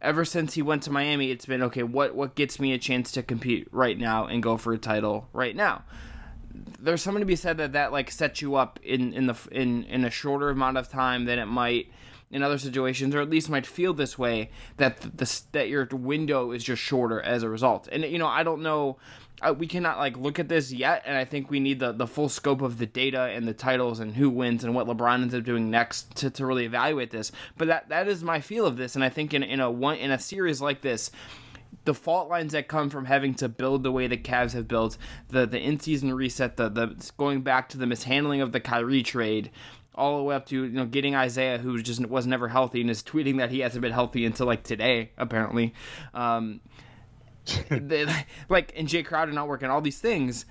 [0.01, 1.83] ever since he went to Miami, it's been okay.
[1.83, 5.27] What what gets me a chance to compete right now and go for a title
[5.33, 5.83] right now?
[6.79, 9.83] There's something to be said that that like sets you up in in the in
[9.85, 11.87] in a shorter amount of time than it might
[12.29, 16.51] in other situations, or at least might feel this way that the that your window
[16.51, 17.87] is just shorter as a result.
[17.91, 18.97] And you know, I don't know
[19.41, 22.07] uh, we cannot like look at this yet, and I think we need the, the
[22.07, 25.35] full scope of the data and the titles and who wins and what LeBron ends
[25.35, 27.31] up doing next to, to really evaluate this.
[27.55, 29.97] But that that is my feel of this, and I think in, in a one
[29.97, 31.11] in a series like this,
[31.85, 34.97] the fault lines that come from having to build the way the Cavs have built,
[35.29, 39.03] the the in season reset, the the going back to the mishandling of the Kyrie
[39.03, 39.51] trade,
[39.97, 42.89] all the way up to you know getting Isaiah, who just was never healthy and
[42.89, 45.73] is tweeting that he hasn't been healthy until like today, apparently.
[46.13, 46.61] Um,
[48.49, 50.45] like and Jae Crowder not working, all these things.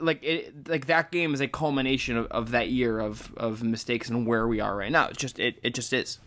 [0.00, 4.08] Like it, like that game is a culmination of, of that year of, of mistakes
[4.08, 5.08] and where we are right now.
[5.08, 6.18] It just it, it just is.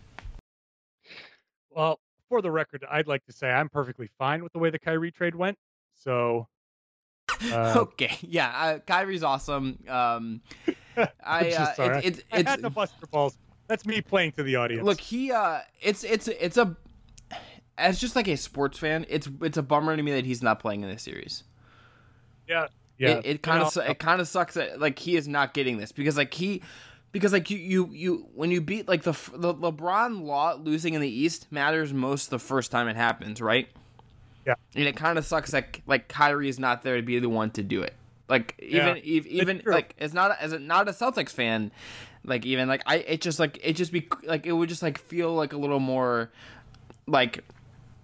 [1.71, 4.79] Well, for the record, I'd like to say I'm perfectly fine with the way the
[4.79, 5.57] Kyrie trade went.
[5.95, 6.47] So
[7.51, 9.79] uh, okay, yeah, uh, Kyrie's awesome.
[9.87, 10.41] Um,
[11.25, 11.97] I uh, sorry.
[11.99, 13.37] It, it, it's, I had to bust your balls.
[13.67, 14.85] That's me playing to the audience.
[14.85, 16.75] Look, he uh, it's it's it's a
[17.77, 20.59] as just like a sports fan, it's it's a bummer to me that he's not
[20.59, 21.43] playing in this series.
[22.47, 23.21] Yeah, yeah.
[23.23, 26.17] It kind of it kind of sucks that like he is not getting this because
[26.17, 26.61] like he
[27.11, 31.01] because like you you you when you beat like the the LeBron law losing in
[31.01, 33.67] the East matters most the first time it happens, right?
[34.45, 34.55] Yeah.
[34.75, 37.51] And it kind of sucks that like Kyrie is not there to be the one
[37.51, 37.93] to do it.
[38.29, 41.71] Like even yeah, even, even like as not as a, not a Celtics fan,
[42.25, 44.97] Like even like I it just like it just be like it would just like
[44.97, 46.31] feel like a little more
[47.05, 47.43] like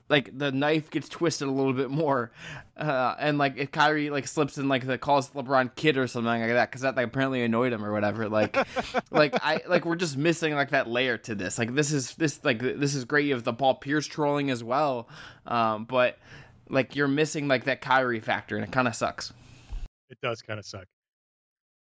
[0.10, 2.32] like the knife gets twisted a little bit more,
[2.76, 6.42] uh, and like if Kyrie like slips in like the calls LeBron kid or something
[6.42, 8.28] like that because that like, apparently annoyed him or whatever.
[8.28, 8.58] Like,
[9.12, 11.58] like I like we're just missing like that layer to this.
[11.60, 13.28] Like this is this like this is great.
[13.28, 15.08] You have the Paul Pierce trolling as well,
[15.46, 16.18] um, but
[16.70, 19.32] like you're missing like that Kyrie factor, and it kind of sucks.
[20.10, 20.86] It does kind of suck.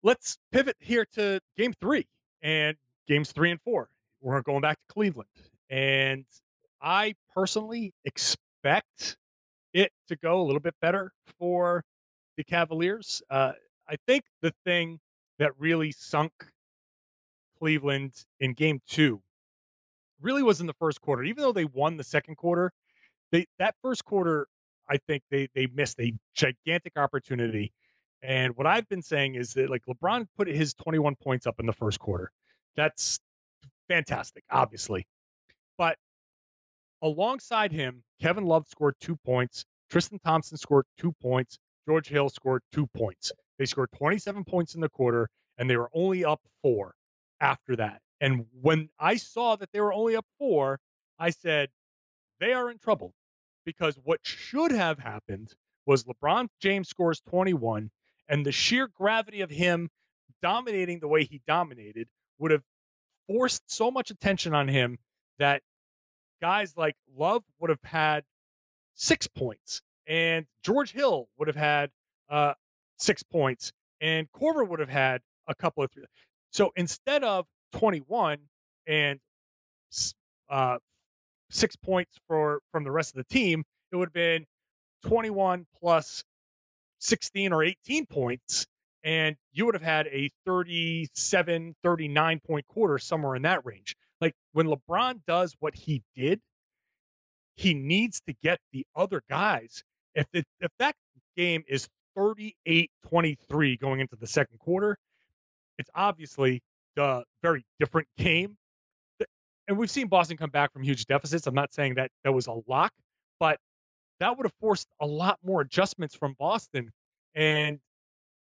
[0.03, 2.07] Let's pivot here to Game Three
[2.41, 3.89] and Games Three and Four.
[4.21, 5.29] We're going back to Cleveland,
[5.69, 6.25] and
[6.81, 9.17] I personally expect
[9.73, 11.83] it to go a little bit better for
[12.37, 13.21] the Cavaliers.
[13.29, 13.53] Uh,
[13.87, 14.99] I think the thing
[15.39, 16.31] that really sunk
[17.59, 19.21] Cleveland in game two
[20.21, 21.23] really was in the first quarter.
[21.23, 22.71] Even though they won the second quarter,
[23.31, 24.47] they that first quarter,
[24.89, 27.73] I think they they missed a gigantic opportunity.
[28.25, 31.65] And what I've been saying is that like LeBron put his 21 points up in
[31.65, 32.31] the first quarter.
[32.75, 33.19] That's
[33.87, 35.07] fantastic, obviously.
[35.77, 35.97] But
[37.05, 39.63] Alongside him, Kevin Love scored two points.
[39.91, 41.59] Tristan Thompson scored two points.
[41.87, 43.31] George Hill scored two points.
[43.59, 46.95] They scored 27 points in the quarter, and they were only up four
[47.39, 48.01] after that.
[48.21, 50.79] And when I saw that they were only up four,
[51.19, 51.69] I said,
[52.39, 53.13] they are in trouble
[53.65, 55.53] because what should have happened
[55.85, 57.91] was LeBron James scores 21,
[58.27, 59.89] and the sheer gravity of him
[60.41, 62.07] dominating the way he dominated
[62.39, 62.63] would have
[63.27, 64.97] forced so much attention on him
[65.39, 65.61] that
[66.41, 68.23] guys like Love would have had
[68.95, 71.89] six points, and George Hill would have had
[72.29, 72.53] uh,
[72.97, 76.03] six points, and Korver would have had a couple of three.
[76.51, 78.37] So instead of 21
[78.87, 79.19] and
[80.49, 80.77] uh,
[81.49, 84.45] six points for from the rest of the team, it would have been
[85.05, 86.23] 21 plus
[87.05, 88.65] 16 or 18 points,
[89.03, 93.95] and you would have had a 37, 39 point quarter somewhere in that range.
[94.21, 96.39] Like when LeBron does what he did,
[97.55, 99.83] he needs to get the other guys.
[100.15, 100.95] If it, if that
[101.37, 101.87] game is
[102.17, 104.97] 38-23 going into the second quarter,
[105.77, 106.61] it's obviously
[106.97, 108.57] a very different game.
[109.67, 111.47] And we've seen Boston come back from huge deficits.
[111.47, 112.93] I'm not saying that that was a lock,
[113.39, 113.59] but
[114.19, 116.91] that would have forced a lot more adjustments from Boston.
[117.33, 117.79] And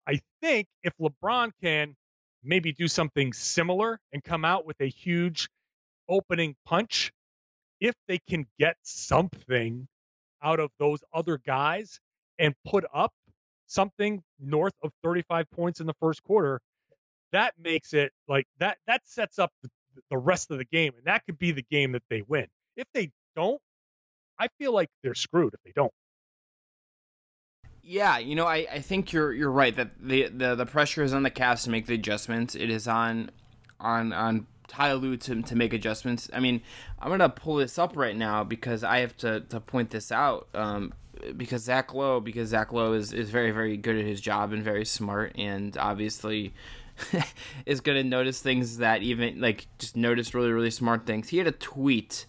[0.07, 1.95] I think if LeBron can
[2.43, 5.49] maybe do something similar and come out with a huge
[6.07, 7.11] opening punch,
[7.79, 9.87] if they can get something
[10.41, 11.99] out of those other guys
[12.39, 13.11] and put up
[13.67, 16.61] something north of 35 points in the first quarter,
[17.33, 19.51] that makes it like that that sets up
[20.09, 22.47] the, rest of the game and that could be the game that they win.
[22.75, 23.59] If they don't,
[24.39, 25.91] I feel like they're screwed if they don't.
[27.81, 31.13] Yeah, you know, I, I think you're you're right that the, the the pressure is
[31.13, 32.53] on the Cavs to make the adjustments.
[32.53, 33.31] It is on
[33.79, 36.29] on on Ty Lue to, to make adjustments.
[36.33, 36.61] I mean,
[36.99, 40.47] I'm gonna pull this up right now because I have to, to point this out.
[40.53, 40.93] Um,
[41.35, 44.61] because Zach Lowe, because Zach Lowe is, is very very good at his job and
[44.61, 46.53] very smart, and obviously
[47.65, 51.29] is gonna notice things that even like just notice really really smart things.
[51.29, 52.25] He had a tweet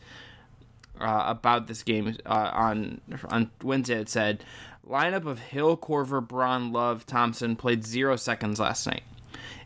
[1.01, 4.01] uh, about this game uh, on on Wednesday.
[4.01, 4.45] It said,
[4.89, 9.03] "Lineup of Hill, Korver, Braun, Love, Thompson played zero seconds last night."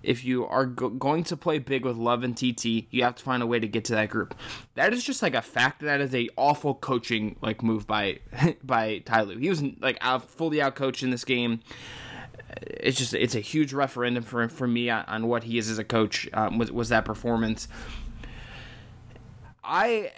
[0.02, 3.22] if you are go- going to play big with Love and TT, you have to
[3.22, 4.34] find a way to get to that group.
[4.74, 5.80] That is just like a fact.
[5.80, 8.20] That is a awful coaching like move by
[8.64, 9.38] by Ty Lue.
[9.38, 11.60] He was like out, fully out coached in this game.
[12.62, 15.78] It's just it's a huge referendum for for me on, on what he is as
[15.78, 16.28] a coach.
[16.32, 17.68] Um, was was that performance?
[19.64, 20.10] I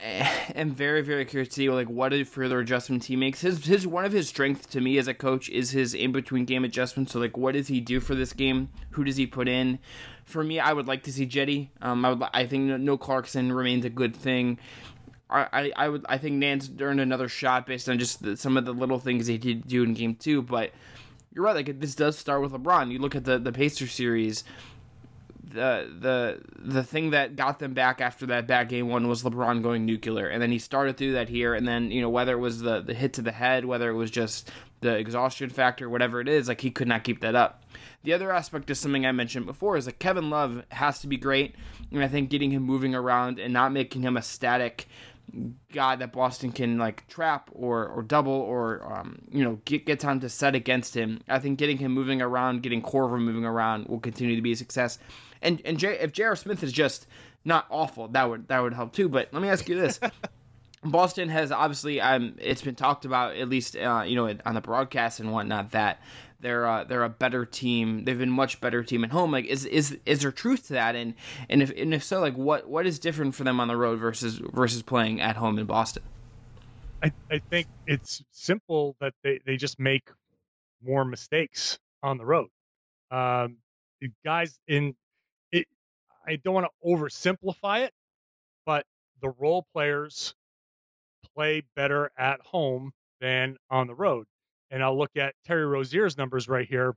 [0.54, 3.40] am very, very curious to see like what a further adjustments he makes.
[3.42, 6.44] His his one of his strengths to me as a coach is his in between
[6.44, 7.12] game adjustments.
[7.12, 8.70] So like, what does he do for this game?
[8.90, 9.78] Who does he put in?
[10.24, 11.68] For me, I would like to see Cedi.
[11.82, 14.58] Um, I would, I think no Clarkson remains a good thing.
[15.28, 18.56] I, I, I would I think Nance earned another shot based on just the, some
[18.56, 20.40] of the little things he did do in game two.
[20.40, 20.70] But
[21.34, 22.90] you're right, like this does start with LeBron.
[22.90, 24.44] You look at the the Pacer series
[25.54, 29.62] the the the thing that got them back after that bad game one was LeBron
[29.62, 32.40] going nuclear, and then he started through that here, and then you know whether it
[32.40, 36.20] was the the hit to the head, whether it was just the exhaustion factor, whatever
[36.20, 37.62] it is, like he could not keep that up.
[38.02, 41.16] The other aspect is something I mentioned before is that Kevin Love has to be
[41.16, 41.54] great,
[41.90, 44.86] and I think getting him moving around and not making him a static
[45.72, 50.00] guy that Boston can like trap or or double or um, you know get get
[50.00, 51.20] time to set against him.
[51.28, 54.56] I think getting him moving around, getting Korver moving around will continue to be a
[54.56, 54.98] success.
[55.44, 56.34] And and J- if J.R.
[56.34, 57.06] Smith is just
[57.44, 59.08] not awful, that would that would help too.
[59.08, 60.00] But let me ask you this.
[60.82, 64.60] Boston has obviously um it's been talked about at least uh, you know on the
[64.60, 66.00] broadcast and whatnot that
[66.44, 68.04] they're uh, they're a better team.
[68.04, 69.32] They've been much better team at home.
[69.32, 70.94] Like, is is is there truth to that?
[70.94, 71.14] And
[71.48, 73.98] and if and if so, like, what what is different for them on the road
[73.98, 76.02] versus versus playing at home in Boston?
[77.02, 80.08] I, I think it's simple that they, they just make
[80.82, 82.48] more mistakes on the road.
[83.10, 83.56] Um,
[84.00, 84.94] the guys in
[86.26, 87.92] I don't want to oversimplify it,
[88.66, 88.84] but
[89.20, 90.34] the role players
[91.34, 94.26] play better at home than on the road.
[94.70, 96.94] And I'll look at Terry Rozier's numbers right here.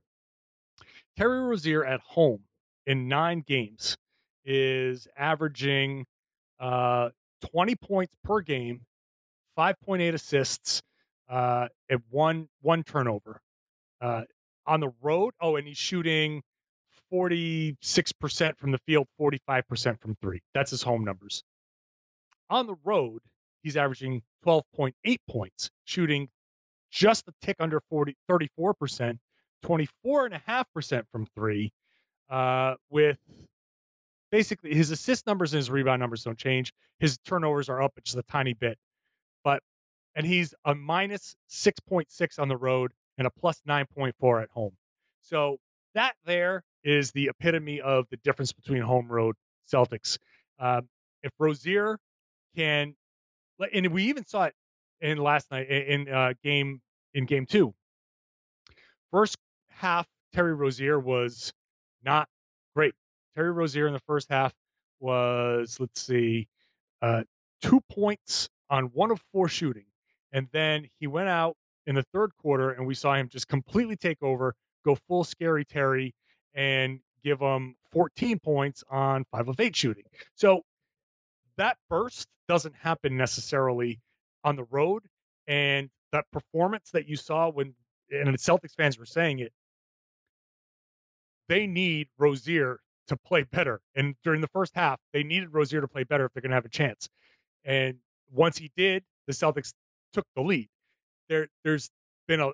[1.17, 2.41] Terry Rozier at home
[2.85, 3.97] in nine games
[4.45, 6.05] is averaging
[6.59, 7.09] uh,
[7.51, 8.81] 20 points per game,
[9.57, 10.81] 5.8 assists,
[11.29, 13.41] uh, and one one turnover.
[13.99, 14.21] Uh,
[14.65, 16.43] on the road, oh, and he's shooting
[17.13, 20.41] 46% from the field, 45% from three.
[20.53, 21.43] That's his home numbers.
[22.49, 23.21] On the road,
[23.63, 24.93] he's averaging 12.8
[25.29, 26.29] points, shooting
[26.91, 29.17] just a tick under 40, 34%,
[29.65, 31.71] 24.5% from three,
[32.29, 33.17] uh, with
[34.31, 36.73] basically his assist numbers and his rebound numbers don't change.
[36.99, 38.77] His turnovers are up just a tiny bit.
[39.43, 39.61] But,
[40.15, 44.73] and he's a minus 6.6 on the road and a plus 9.4 at home.
[45.21, 45.57] So
[45.93, 49.35] that there is the epitome of the difference between home road
[49.71, 50.17] Celtics.
[50.59, 50.87] Um,
[51.23, 51.99] if Rozier
[52.55, 52.95] can,
[53.73, 54.53] and we even saw it
[55.01, 56.81] in last night in uh, game
[57.13, 57.73] in game two.
[59.11, 59.37] First
[59.69, 61.53] half, Terry Rozier was
[62.03, 62.27] not
[62.75, 62.93] great.
[63.35, 64.53] Terry Rozier in the first half
[64.99, 66.47] was let's see,
[67.01, 67.23] uh,
[67.61, 69.85] two points on one of four shooting,
[70.31, 73.95] and then he went out in the third quarter and we saw him just completely
[73.95, 74.53] take over,
[74.85, 76.13] go full scary Terry,
[76.57, 80.03] and give them 14 points on five of eight shooting.
[80.35, 80.63] So
[81.57, 83.99] that burst doesn't happen necessarily
[84.43, 85.03] on the road.
[85.47, 87.75] And that performance that you saw when,
[88.11, 89.53] and the Celtics fans were saying it,
[91.47, 93.79] they need Rozier to play better.
[93.95, 96.55] And during the first half, they needed Rozier to play better if they're going to
[96.55, 97.07] have a chance.
[97.63, 97.97] And
[98.31, 99.73] once he did, the Celtics
[100.13, 100.67] took the lead.
[101.29, 101.89] There, there's
[102.27, 102.51] been a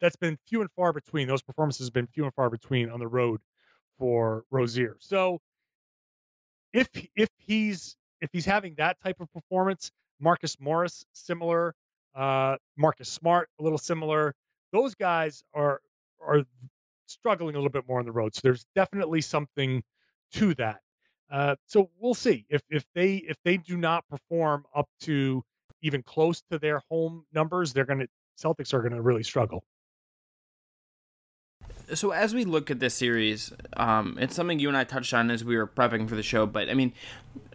[0.00, 1.28] that's been few and far between.
[1.28, 3.40] Those performances have been few and far between on the road
[3.98, 4.96] for Rozier.
[5.00, 5.40] So
[6.72, 11.74] if if he's if he's having that type of performance, Marcus Morris similar,
[12.14, 14.34] uh, Marcus Smart a little similar.
[14.72, 15.80] Those guys are
[16.20, 16.44] are
[17.06, 18.34] struggling a little bit more on the road.
[18.34, 19.82] So there's definitely something
[20.32, 20.80] to that.
[21.30, 25.42] Uh, so we'll see if if they if they do not perform up to
[25.82, 29.64] even close to their home numbers, they're going to Celtics are going to really struggle
[31.94, 35.30] so as we look at this series, um, it's something you and I touched on
[35.30, 36.46] as we were prepping for the show.
[36.46, 36.92] But I mean,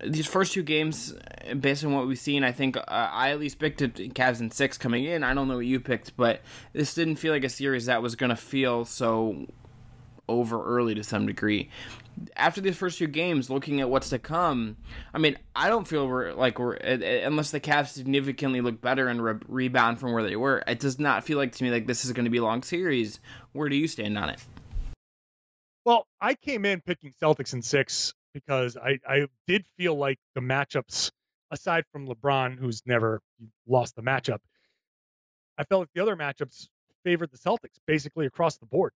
[0.04, 1.13] these first two games,
[1.60, 4.52] based on what we've seen, I think uh, I at least picked it Cavs in
[4.52, 5.24] six coming in.
[5.24, 6.41] I don't know what you picked, but
[6.74, 9.48] this didn't feel like a series that was going to feel so
[10.30, 11.70] over early to some degree
[12.36, 14.78] after these first few games, looking at what's to come,
[15.13, 19.24] I mean, I don't feel we're like we're unless the Cavs significantly look better and
[19.24, 20.63] re- rebound from where they were.
[20.67, 22.63] It does not feel like to me like this is going to be a long
[22.63, 23.19] series.
[23.54, 24.43] Where do you stand on it?
[25.86, 30.41] Well, I came in picking Celtics in six because I, I did feel like the
[30.41, 31.12] matchups,
[31.50, 33.19] aside from LeBron, who's never
[33.67, 34.39] lost the matchup,
[35.58, 36.67] I felt like the other matchups
[37.04, 38.93] favored the Celtics basically across the board.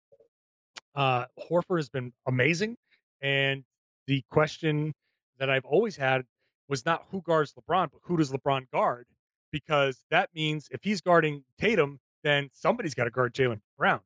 [0.95, 2.75] Uh, Horford has been amazing.
[3.23, 3.63] And
[4.05, 4.93] the question
[5.39, 6.23] that I've always had
[6.67, 9.07] was not who guards LeBron, but who does LeBron guard?
[9.51, 14.01] Because that means if he's guarding Tatum, then somebody's got to guard Jaylen Brown.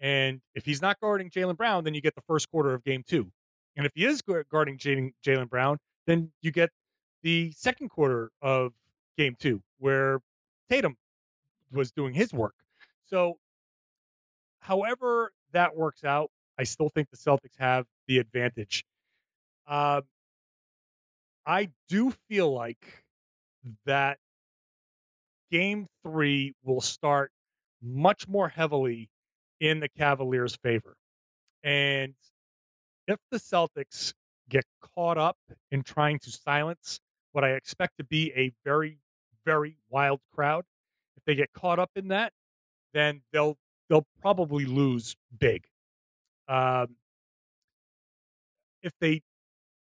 [0.00, 3.04] And if he's not guarding Jaylen Brown, then you get the first quarter of game
[3.06, 3.30] two.
[3.76, 6.70] And if he is guarding Jaylen Brown, then you get
[7.22, 8.72] the second quarter of
[9.18, 10.20] game two, where
[10.70, 10.96] Tatum
[11.72, 12.54] was doing his work.
[13.06, 13.38] So,
[14.60, 16.30] however that works out,
[16.60, 18.84] I still think the Celtics have the advantage.
[19.66, 20.02] Uh,
[21.46, 23.02] I do feel like
[23.86, 24.18] that
[25.50, 27.32] game three will start
[27.82, 29.08] much more heavily
[29.58, 30.96] in the Cavaliers' favor.
[31.64, 32.12] And
[33.08, 34.12] if the Celtics
[34.50, 34.64] get
[34.94, 35.38] caught up
[35.70, 37.00] in trying to silence
[37.32, 38.98] what I expect to be a very,
[39.46, 40.64] very wild crowd,
[41.16, 42.34] if they get caught up in that,
[42.92, 43.56] then they'll
[43.88, 45.64] they'll probably lose big.
[46.50, 46.96] Um,
[48.82, 49.22] if they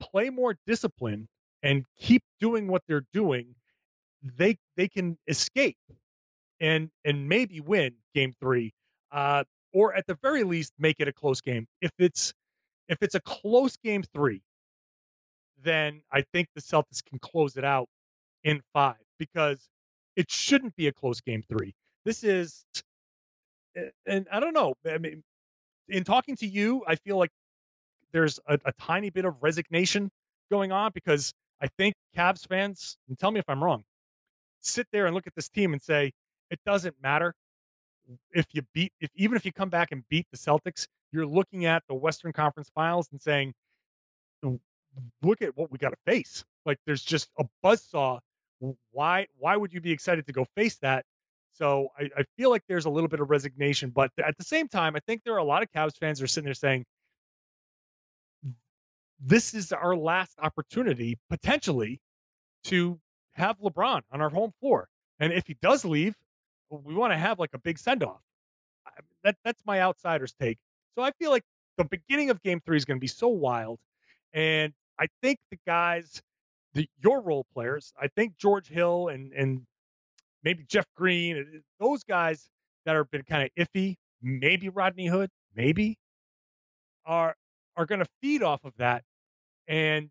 [0.00, 1.28] play more discipline
[1.62, 3.54] and keep doing what they're doing,
[4.22, 5.78] they they can escape
[6.60, 8.72] and and maybe win game three,
[9.12, 11.66] uh, or at the very least make it a close game.
[11.80, 12.34] If it's
[12.88, 14.42] if it's a close game three,
[15.62, 17.88] then I think the Celtics can close it out
[18.44, 19.68] in five because
[20.16, 21.74] it shouldn't be a close game three.
[22.04, 22.64] This is,
[24.06, 24.74] and I don't know.
[24.86, 25.22] I mean,
[25.88, 27.30] in talking to you, I feel like
[28.12, 30.10] there's a, a tiny bit of resignation
[30.50, 33.84] going on because I think Cavs fans, and tell me if I'm wrong,
[34.60, 36.12] sit there and look at this team and say
[36.50, 37.34] it doesn't matter
[38.32, 41.66] if you beat if even if you come back and beat the Celtics, you're looking
[41.66, 43.54] at the Western Conference Finals and saying,
[45.22, 46.44] look at what we got to face.
[46.66, 48.20] Like there's just a buzzsaw.
[48.92, 51.04] Why why would you be excited to go face that?
[51.54, 54.68] So I, I feel like there's a little bit of resignation, but at the same
[54.68, 56.84] time, I think there are a lot of Cavs fans that are sitting there saying,
[59.20, 62.00] this is our last opportunity potentially
[62.64, 62.98] to
[63.32, 64.88] have LeBron on our home floor.
[65.20, 66.14] And if he does leave,
[66.70, 68.20] we want to have like a big send off.
[69.22, 70.58] That that's my outsider's take.
[70.96, 71.44] So I feel like
[71.78, 73.78] the beginning of game three is going to be so wild.
[74.32, 76.20] And I think the guys,
[76.74, 79.62] the your role players, I think George Hill and and
[80.44, 82.48] maybe Jeff Green, uh, those guys
[82.84, 85.96] that have been kind of iffy, maybe Rodney Hood, maybe
[87.06, 87.34] are
[87.76, 89.02] are going to feed off of that
[89.66, 90.10] and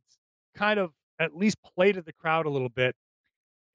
[0.56, 2.96] kind of at least play to the crowd a little bit.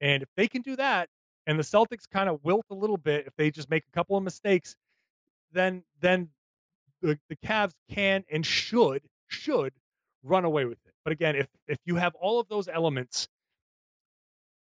[0.01, 1.09] And if they can do that,
[1.47, 4.15] and the Celtics kind of wilt a little bit if they just make a couple
[4.17, 4.75] of mistakes,
[5.51, 6.29] then then
[7.01, 9.73] the, the Cavs can and should should
[10.23, 10.93] run away with it.
[11.03, 13.27] But again, if if you have all of those elements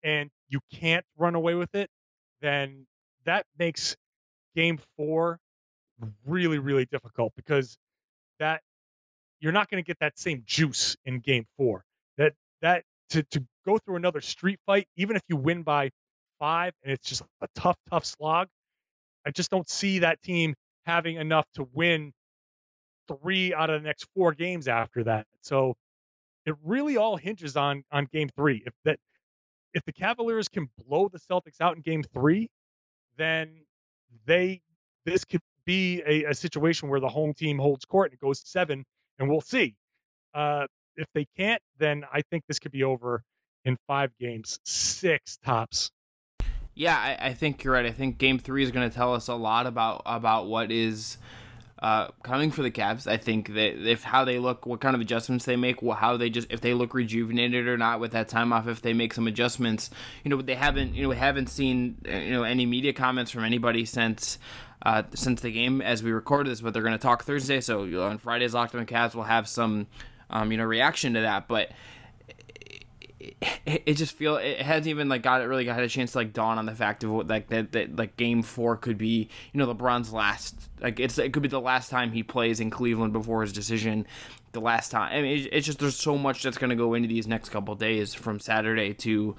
[0.02, 1.88] and you can't run away with it,
[2.40, 2.86] then
[3.24, 3.96] that makes
[4.54, 5.38] game 4
[6.26, 7.76] really really difficult because
[8.38, 8.60] that
[9.40, 11.84] you're not going to get that same juice in game 4.
[12.18, 15.90] That that to to go through another street fight even if you win by
[16.40, 18.48] 5 and it's just a tough tough slog,
[19.26, 20.54] I just don't see that team
[20.86, 22.12] having enough to win
[23.08, 25.26] three out of the next four games after that.
[25.42, 25.74] So
[26.46, 28.62] it really all hinges on on game three.
[28.66, 28.98] If that
[29.74, 32.50] if the Cavaliers can blow the Celtics out in game three,
[33.16, 33.62] then
[34.26, 34.60] they
[35.04, 38.42] this could be a, a situation where the home team holds court and it goes
[38.44, 38.84] seven,
[39.18, 39.74] and we'll see.
[40.34, 40.66] Uh,
[40.96, 43.22] if they can't, then I think this could be over
[43.64, 45.90] in five games, six tops.
[46.74, 47.86] Yeah, I, I think you're right.
[47.86, 51.18] I think Game Three is going to tell us a lot about about what is
[51.82, 53.08] uh, coming for the Cavs.
[53.08, 56.30] I think that if how they look, what kind of adjustments they make, how they
[56.30, 59.26] just if they look rejuvenated or not with that time off, if they make some
[59.26, 59.90] adjustments.
[60.22, 63.44] You know, they haven't you know we haven't seen you know any media comments from
[63.44, 64.38] anybody since.
[64.84, 67.60] Uh, since the game as we recorded this, but they're going to talk Thursday.
[67.60, 69.86] So you know, on Friday's Locked On Cavs, we'll have some,
[70.28, 71.46] um, you know, reaction to that.
[71.46, 71.70] But
[73.22, 76.18] it, it, just feel it hasn't even like got it really got a chance to
[76.18, 79.28] like dawn on the fact of what like that, that like game four could be.
[79.52, 82.70] You know LeBron's last like it's it could be the last time he plays in
[82.70, 84.06] Cleveland before his decision.
[84.52, 87.08] The last time I mean it, it's just there's so much that's gonna go into
[87.08, 89.36] these next couple days from Saturday to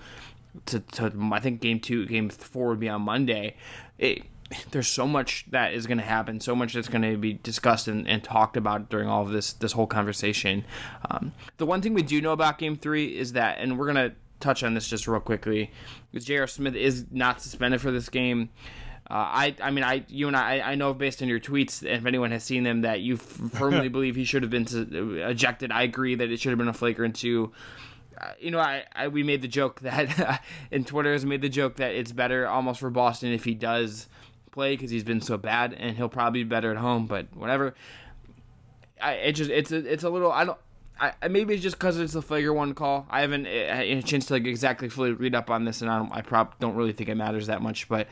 [0.68, 3.56] to to I think game two game four would be on Monday.
[3.98, 4.24] It
[4.72, 7.88] there's so much that is going to happen, so much that's going to be discussed
[7.88, 10.66] and, and, talked about during all of this this whole conversation.
[11.10, 14.10] Um, the one thing we do know about Game Three is that, and we're going
[14.10, 15.72] to touch on this just real quickly,
[16.12, 16.47] because J.R.
[16.47, 18.49] Smith is not suspended for this game.
[19.10, 22.06] Uh, I, I mean, I, you and I, I know based on your tweets, if
[22.06, 24.68] anyone has seen them, that you firmly believe he should have been
[25.28, 25.72] ejected.
[25.72, 27.51] I agree that it should have been a flagrant two.
[28.18, 30.41] Uh, you know, I, I, we made the joke that,
[30.72, 34.08] in Twitter has made the joke that it's better almost for Boston if he does
[34.54, 37.08] play because he's been so bad, and he'll probably be better at home.
[37.08, 37.76] But whatever.
[39.01, 40.58] I it just it's a, it's a little I don't.
[40.99, 43.08] I, maybe it's just because it's a figure one call.
[43.10, 45.97] I haven't had a chance to like exactly fully read up on this, and I
[45.97, 46.12] don't.
[46.12, 47.89] I prob don't really think it matters that much.
[47.89, 48.08] But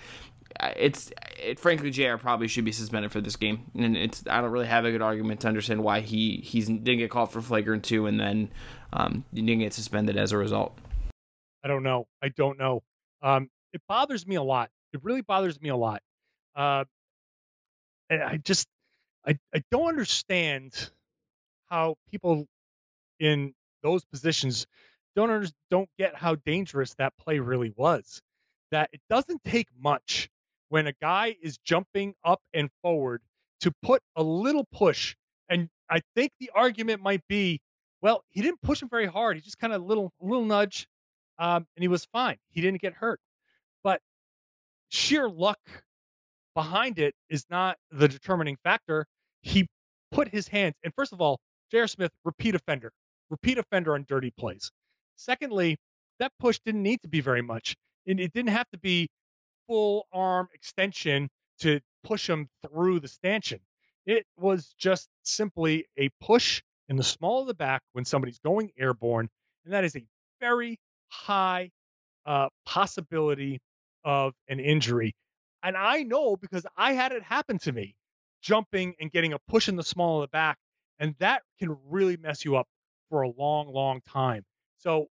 [0.76, 1.60] it's it.
[1.60, 2.18] Frankly, J.R.
[2.18, 4.24] probably should be suspended for this game, and it's.
[4.28, 7.32] I don't really have a good argument to understand why he he's didn't get called
[7.32, 8.52] for flagrant two, and then
[8.92, 10.78] um, didn't get suspended as a result.
[11.64, 12.08] I don't know.
[12.22, 12.82] I don't know.
[13.22, 14.70] Um, it bothers me a lot.
[14.92, 16.02] It really bothers me a lot
[16.56, 16.86] uh,
[18.10, 18.68] I just
[19.26, 20.92] I I don't understand
[21.70, 22.46] how people
[23.20, 24.68] in those positions
[25.16, 28.22] don't don't get how dangerous that play really was.
[28.72, 30.30] That it doesn't take much
[30.70, 33.22] when a guy is jumping up and forward
[33.62, 35.16] to put a little push.
[35.50, 37.60] And I think the argument might be,
[38.02, 39.36] well, he didn't push him very hard.
[39.36, 40.88] He just kind of little little nudge,
[41.38, 42.38] um, and he was fine.
[42.50, 43.20] He didn't get hurt.
[43.84, 44.02] But
[44.90, 45.60] sheer luck
[46.56, 49.06] behind it is not the determining factor.
[49.42, 49.68] He
[50.12, 51.40] put his hands, and first of all,
[51.72, 51.88] J.R.
[51.88, 52.92] Smith, repeat offender,
[53.30, 54.72] repeat offender on dirty plays.
[55.16, 55.78] Secondly,
[56.20, 57.76] that push didn't need to be very much.
[58.08, 59.10] And it didn't have to be
[59.68, 61.30] full arm extension
[61.60, 63.60] to push him through the stanchion.
[64.06, 68.72] It was just simply a push in the small of the back when somebody's going
[68.78, 69.30] airborne.
[69.66, 70.04] And that is a
[70.40, 70.80] very
[71.10, 71.70] high
[72.26, 73.60] uh, possibility
[74.04, 75.14] of an injury.
[75.64, 77.96] And I know because I had it happen to me.
[78.42, 80.58] jumping and getting a push in the small of the back,
[81.00, 82.68] and that can really mess you up
[83.10, 84.44] for a long, long time.
[84.80, 85.08] So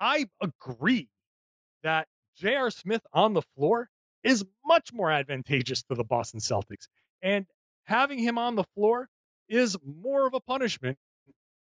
[0.00, 1.08] I agree
[1.82, 2.70] that J.R.
[2.70, 3.88] Smith on the floor
[4.24, 6.88] is much more advantageous to the Boston Celtics.
[7.22, 7.46] And
[7.84, 9.08] having him on the floor
[9.48, 10.98] is more of a punishment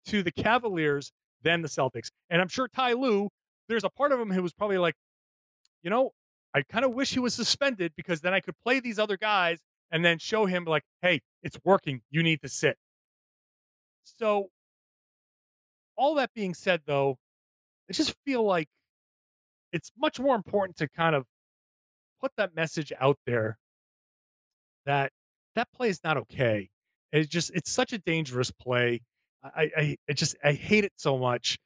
[0.08, 1.12] to the Cavaliers
[1.44, 2.12] than the Celtics.
[2.30, 3.30] And I'm sure Ty Lue,
[3.70, 4.96] there's a part of him who was probably like,
[5.84, 6.12] you know,
[6.54, 9.60] I kind of wish he was suspended because then I could play these other guys
[9.92, 12.02] and then show him like, hey, it's working.
[12.10, 12.78] You need to sit.
[14.04, 14.50] So
[15.96, 17.18] all that being said though,
[17.90, 18.68] I just feel like
[19.72, 21.26] it's much more important to kind of
[22.22, 23.58] put that message out there
[24.86, 25.12] that
[25.56, 26.70] that play is not okay.
[27.12, 29.02] It's just it's such a dangerous play.
[29.44, 31.58] I I, I just I hate it so much.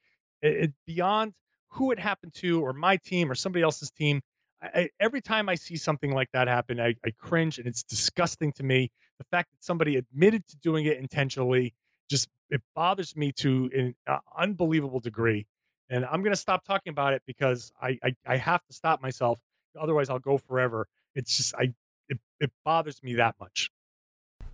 [0.42, 1.34] It, it, beyond
[1.70, 4.22] who it happened to or my team or somebody else's team.
[4.64, 8.54] I, every time I see something like that happen, I, I cringe and it's disgusting
[8.54, 8.92] to me.
[9.20, 11.74] The fact that somebody admitted to doing it intentionally
[12.10, 15.46] just it bothers me to an uh, unbelievable degree.
[15.90, 19.02] And I'm going to stop talking about it because I, I, I have to stop
[19.02, 19.40] myself.
[19.80, 20.88] Otherwise, I'll go forever.
[21.16, 21.74] It's just I
[22.10, 23.72] it, it bothers me that much.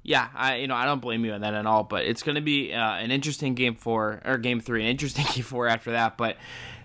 [0.01, 2.35] Yeah, I you know I don't blame you on that at all, but it's going
[2.35, 5.91] to be uh, an interesting game four or game three, an interesting game four after
[5.91, 6.17] that.
[6.17, 6.37] But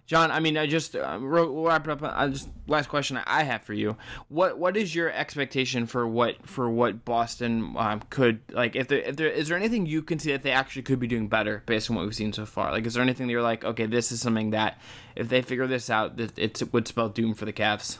[0.07, 2.02] John, I mean, I just uh, we'll wrap it up.
[2.02, 3.96] I just last question I have for you:
[4.28, 8.76] what what is your expectation for what for what Boston um, could like?
[8.76, 11.07] If there, if there is there anything you can see that they actually could be
[11.07, 12.70] doing better based on what we've seen so far?
[12.70, 14.78] Like, is there anything that you're like, okay, this is something that
[15.16, 17.96] if they figure this out, it, it would spell doom for the Cavs?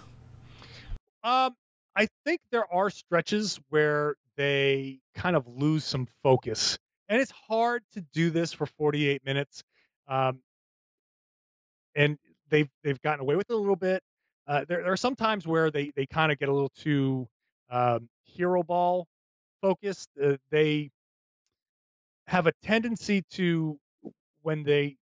[1.23, 1.57] Um,
[1.97, 6.79] I think there are stretches where they kind of lose some focus,
[7.09, 9.65] and it's hard to do this for 48 minutes.
[10.07, 10.41] Um,
[11.95, 12.19] and
[12.51, 14.03] they've they've gotten away with it a little bit.
[14.47, 17.27] Uh, there, there, are some times where they they kind of get a little too
[17.71, 19.07] um, hero ball
[19.63, 20.09] focused.
[20.23, 20.91] Uh, they
[22.27, 23.79] have a tendency to
[24.43, 24.97] when they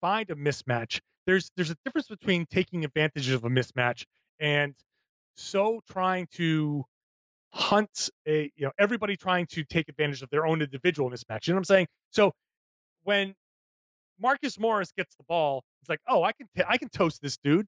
[0.00, 1.00] find a mismatch.
[1.26, 4.04] There's there's a difference between taking advantage of a mismatch
[4.40, 4.74] and
[5.36, 6.84] so trying to
[7.52, 11.46] hunt a you know everybody trying to take advantage of their own individual mismatch.
[11.46, 11.86] You know what I'm saying?
[12.10, 12.32] So
[13.04, 13.34] when
[14.20, 15.64] Marcus Morris gets the ball.
[15.82, 17.66] It's like, oh, I can t- I can toast this dude.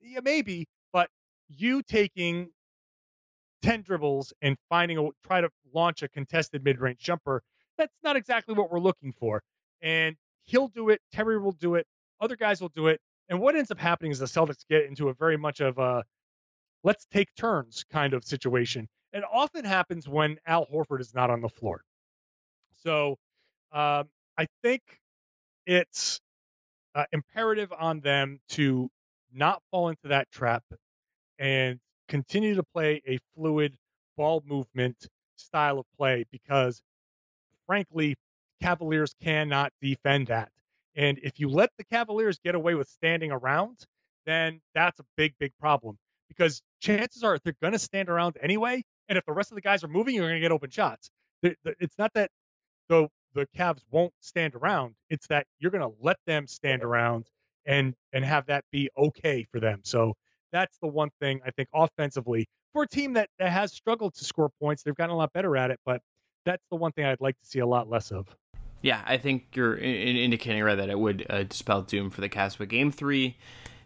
[0.00, 1.08] Yeah, maybe, but
[1.48, 2.50] you taking
[3.62, 7.42] ten dribbles and finding a try to launch a contested mid range jumper.
[7.78, 9.42] That's not exactly what we're looking for.
[9.82, 11.00] And he'll do it.
[11.12, 11.86] Terry will do it.
[12.20, 13.00] Other guys will do it.
[13.28, 16.04] And what ends up happening is the Celtics get into a very much of a
[16.82, 18.88] let's take turns kind of situation.
[19.12, 21.82] It often happens when Al Horford is not on the floor.
[22.82, 23.18] So
[23.72, 24.08] um,
[24.38, 24.82] I think
[25.70, 26.20] it's
[26.96, 28.90] uh, imperative on them to
[29.32, 30.64] not fall into that trap
[31.38, 33.76] and continue to play a fluid
[34.16, 34.96] ball movement
[35.36, 36.82] style of play because
[37.68, 38.16] frankly
[38.60, 40.50] cavaliers cannot defend that.
[40.96, 43.78] And if you let the cavaliers get away with standing around
[44.26, 45.96] then that's a big big problem
[46.28, 49.62] because chances are they're going to stand around anyway and if the rest of the
[49.62, 51.10] guys are moving you're going to get open shots.
[51.44, 52.28] It's not that
[52.88, 54.94] the the Cavs won't stand around.
[55.08, 57.26] It's that you're going to let them stand around
[57.66, 59.80] and and have that be okay for them.
[59.84, 60.14] So
[60.52, 64.24] that's the one thing I think offensively for a team that, that has struggled to
[64.24, 66.00] score points, they've gotten a lot better at it, but
[66.44, 68.26] that's the one thing I'd like to see a lot less of.
[68.82, 72.28] Yeah, I think you're in- indicating right that it would uh, dispel doom for the
[72.28, 72.56] Cavs.
[72.56, 73.36] But Game Three,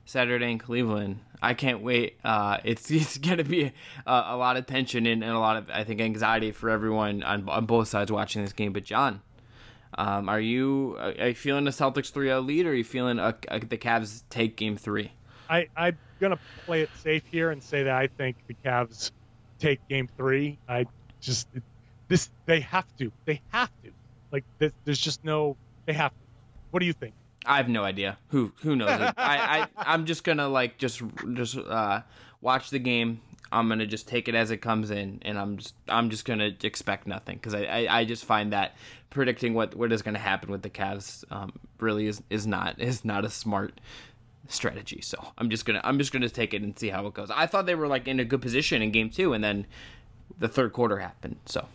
[0.04, 2.18] Saturday in Cleveland, I can't wait.
[2.22, 3.72] Uh, it's it's going to be a,
[4.06, 7.48] a, lot of tension and, and, a lot of I think anxiety for everyone on,
[7.48, 8.72] on both sides watching this game.
[8.72, 9.22] But John,
[9.96, 13.34] um, are you are you feeling a Celtics 3-0 lead, or are you feeling a,
[13.48, 15.12] a, the Cavs take Game Three?
[15.48, 19.12] I I'm gonna play it safe here and say that I think the Cavs
[19.58, 20.58] take Game Three.
[20.68, 20.86] I
[21.20, 21.48] just
[22.08, 23.90] this they have to they have to
[24.30, 26.18] like this, there's just no they have to.
[26.70, 27.14] What do you think?
[27.46, 28.18] I have no idea.
[28.28, 28.88] Who who knows?
[28.90, 31.02] I, I I'm just gonna like just
[31.34, 32.02] just uh,
[32.40, 33.20] watch the game,
[33.52, 36.52] I'm gonna just take it as it comes in, and I'm just I'm just gonna
[36.62, 38.76] expect nothing because I, I, I just find that
[39.10, 43.04] predicting what what is gonna happen with the Cavs um, really is is not is
[43.04, 43.80] not a smart
[44.48, 45.00] strategy.
[45.02, 47.30] So I'm just gonna I'm just gonna take it and see how it goes.
[47.30, 49.66] I thought they were like in a good position in game two, and then
[50.38, 51.36] the third quarter happened.
[51.46, 51.66] So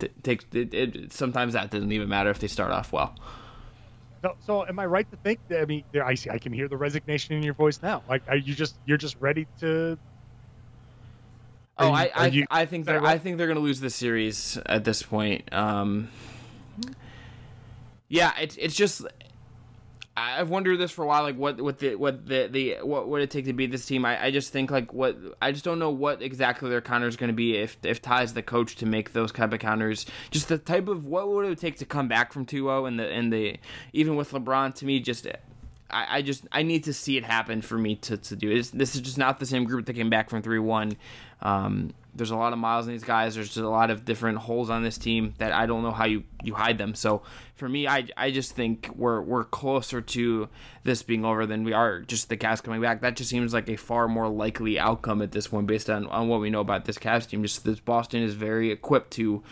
[0.00, 3.14] it takes it, it, sometimes that doesn't even matter if they start off well.
[4.22, 6.68] So, so am I right to think that I mean I see I can hear
[6.68, 8.02] the resignation in your voice now.
[8.08, 9.98] Like you just you're just ready to
[11.80, 13.04] oh, you, I I, you, I think they're?
[13.04, 15.52] I think they're going to lose the series at this point.
[15.52, 16.08] Um,
[18.08, 19.02] yeah, it's it's just
[20.16, 23.22] I've wondered this for a while, like what what the what the the what would
[23.22, 24.04] it take to beat this team?
[24.04, 27.16] I, I just think like what I just don't know what exactly their counter is
[27.16, 30.06] going to be if if Ty's the coach to make those type of counters.
[30.30, 33.06] Just the type of what would it take to come back from 2-0 and the
[33.08, 33.56] and the
[33.92, 35.26] even with LeBron to me just
[35.92, 38.70] I, I just I need to see it happen for me to, to do it.
[38.72, 40.96] This is just not the same group that came back from three one.
[41.42, 43.36] Um, there's a lot of miles in these guys.
[43.36, 46.06] There's just a lot of different holes on this team that I don't know how
[46.06, 46.94] you, you hide them.
[46.94, 47.22] So
[47.54, 50.48] for me, I, I just think we're we're closer to
[50.82, 53.00] this being over than we are just the Cavs coming back.
[53.02, 56.28] That just seems like a far more likely outcome at this point based on, on
[56.28, 57.42] what we know about this Cavs team.
[57.42, 59.42] Just this Boston is very equipped to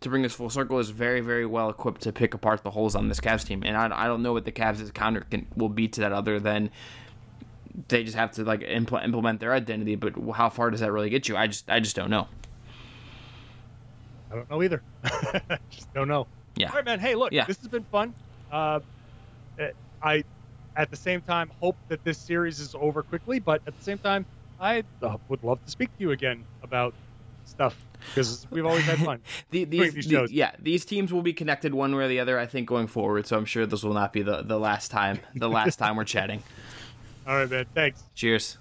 [0.00, 2.94] to bring this full circle is very very well equipped to pick apart the holes
[2.94, 3.62] on this Cavs team.
[3.64, 6.40] And I, I don't know what the Cavs' counter can, will be to that other
[6.40, 6.70] than
[7.88, 9.96] they just have to like impl- implement their identity.
[9.96, 11.36] But how far does that really get you?
[11.36, 12.28] I just I just don't know.
[14.30, 14.82] I don't know either.
[15.70, 16.26] just don't know.
[16.56, 16.68] Yeah.
[16.68, 17.00] All right, man.
[17.00, 17.44] Hey, look, Yeah.
[17.46, 18.14] this has been fun.
[18.50, 18.80] Uh,
[20.02, 20.24] I,
[20.76, 23.98] at the same time, hope that this series is over quickly, but at the same
[23.98, 24.24] time,
[24.58, 26.94] I uh, would love to speak to you again about
[27.50, 27.76] stuff
[28.14, 29.20] because we've always had fun.
[29.50, 32.38] The, these, these the- yeah, these teams will be connected one way or the other.
[32.38, 33.26] I think going forward.
[33.26, 36.04] So I'm sure this will not be the the last time the last time we're
[36.04, 36.42] chatting.
[37.26, 37.66] All right, man.
[37.74, 38.02] Thanks.
[38.14, 38.56] Cheers.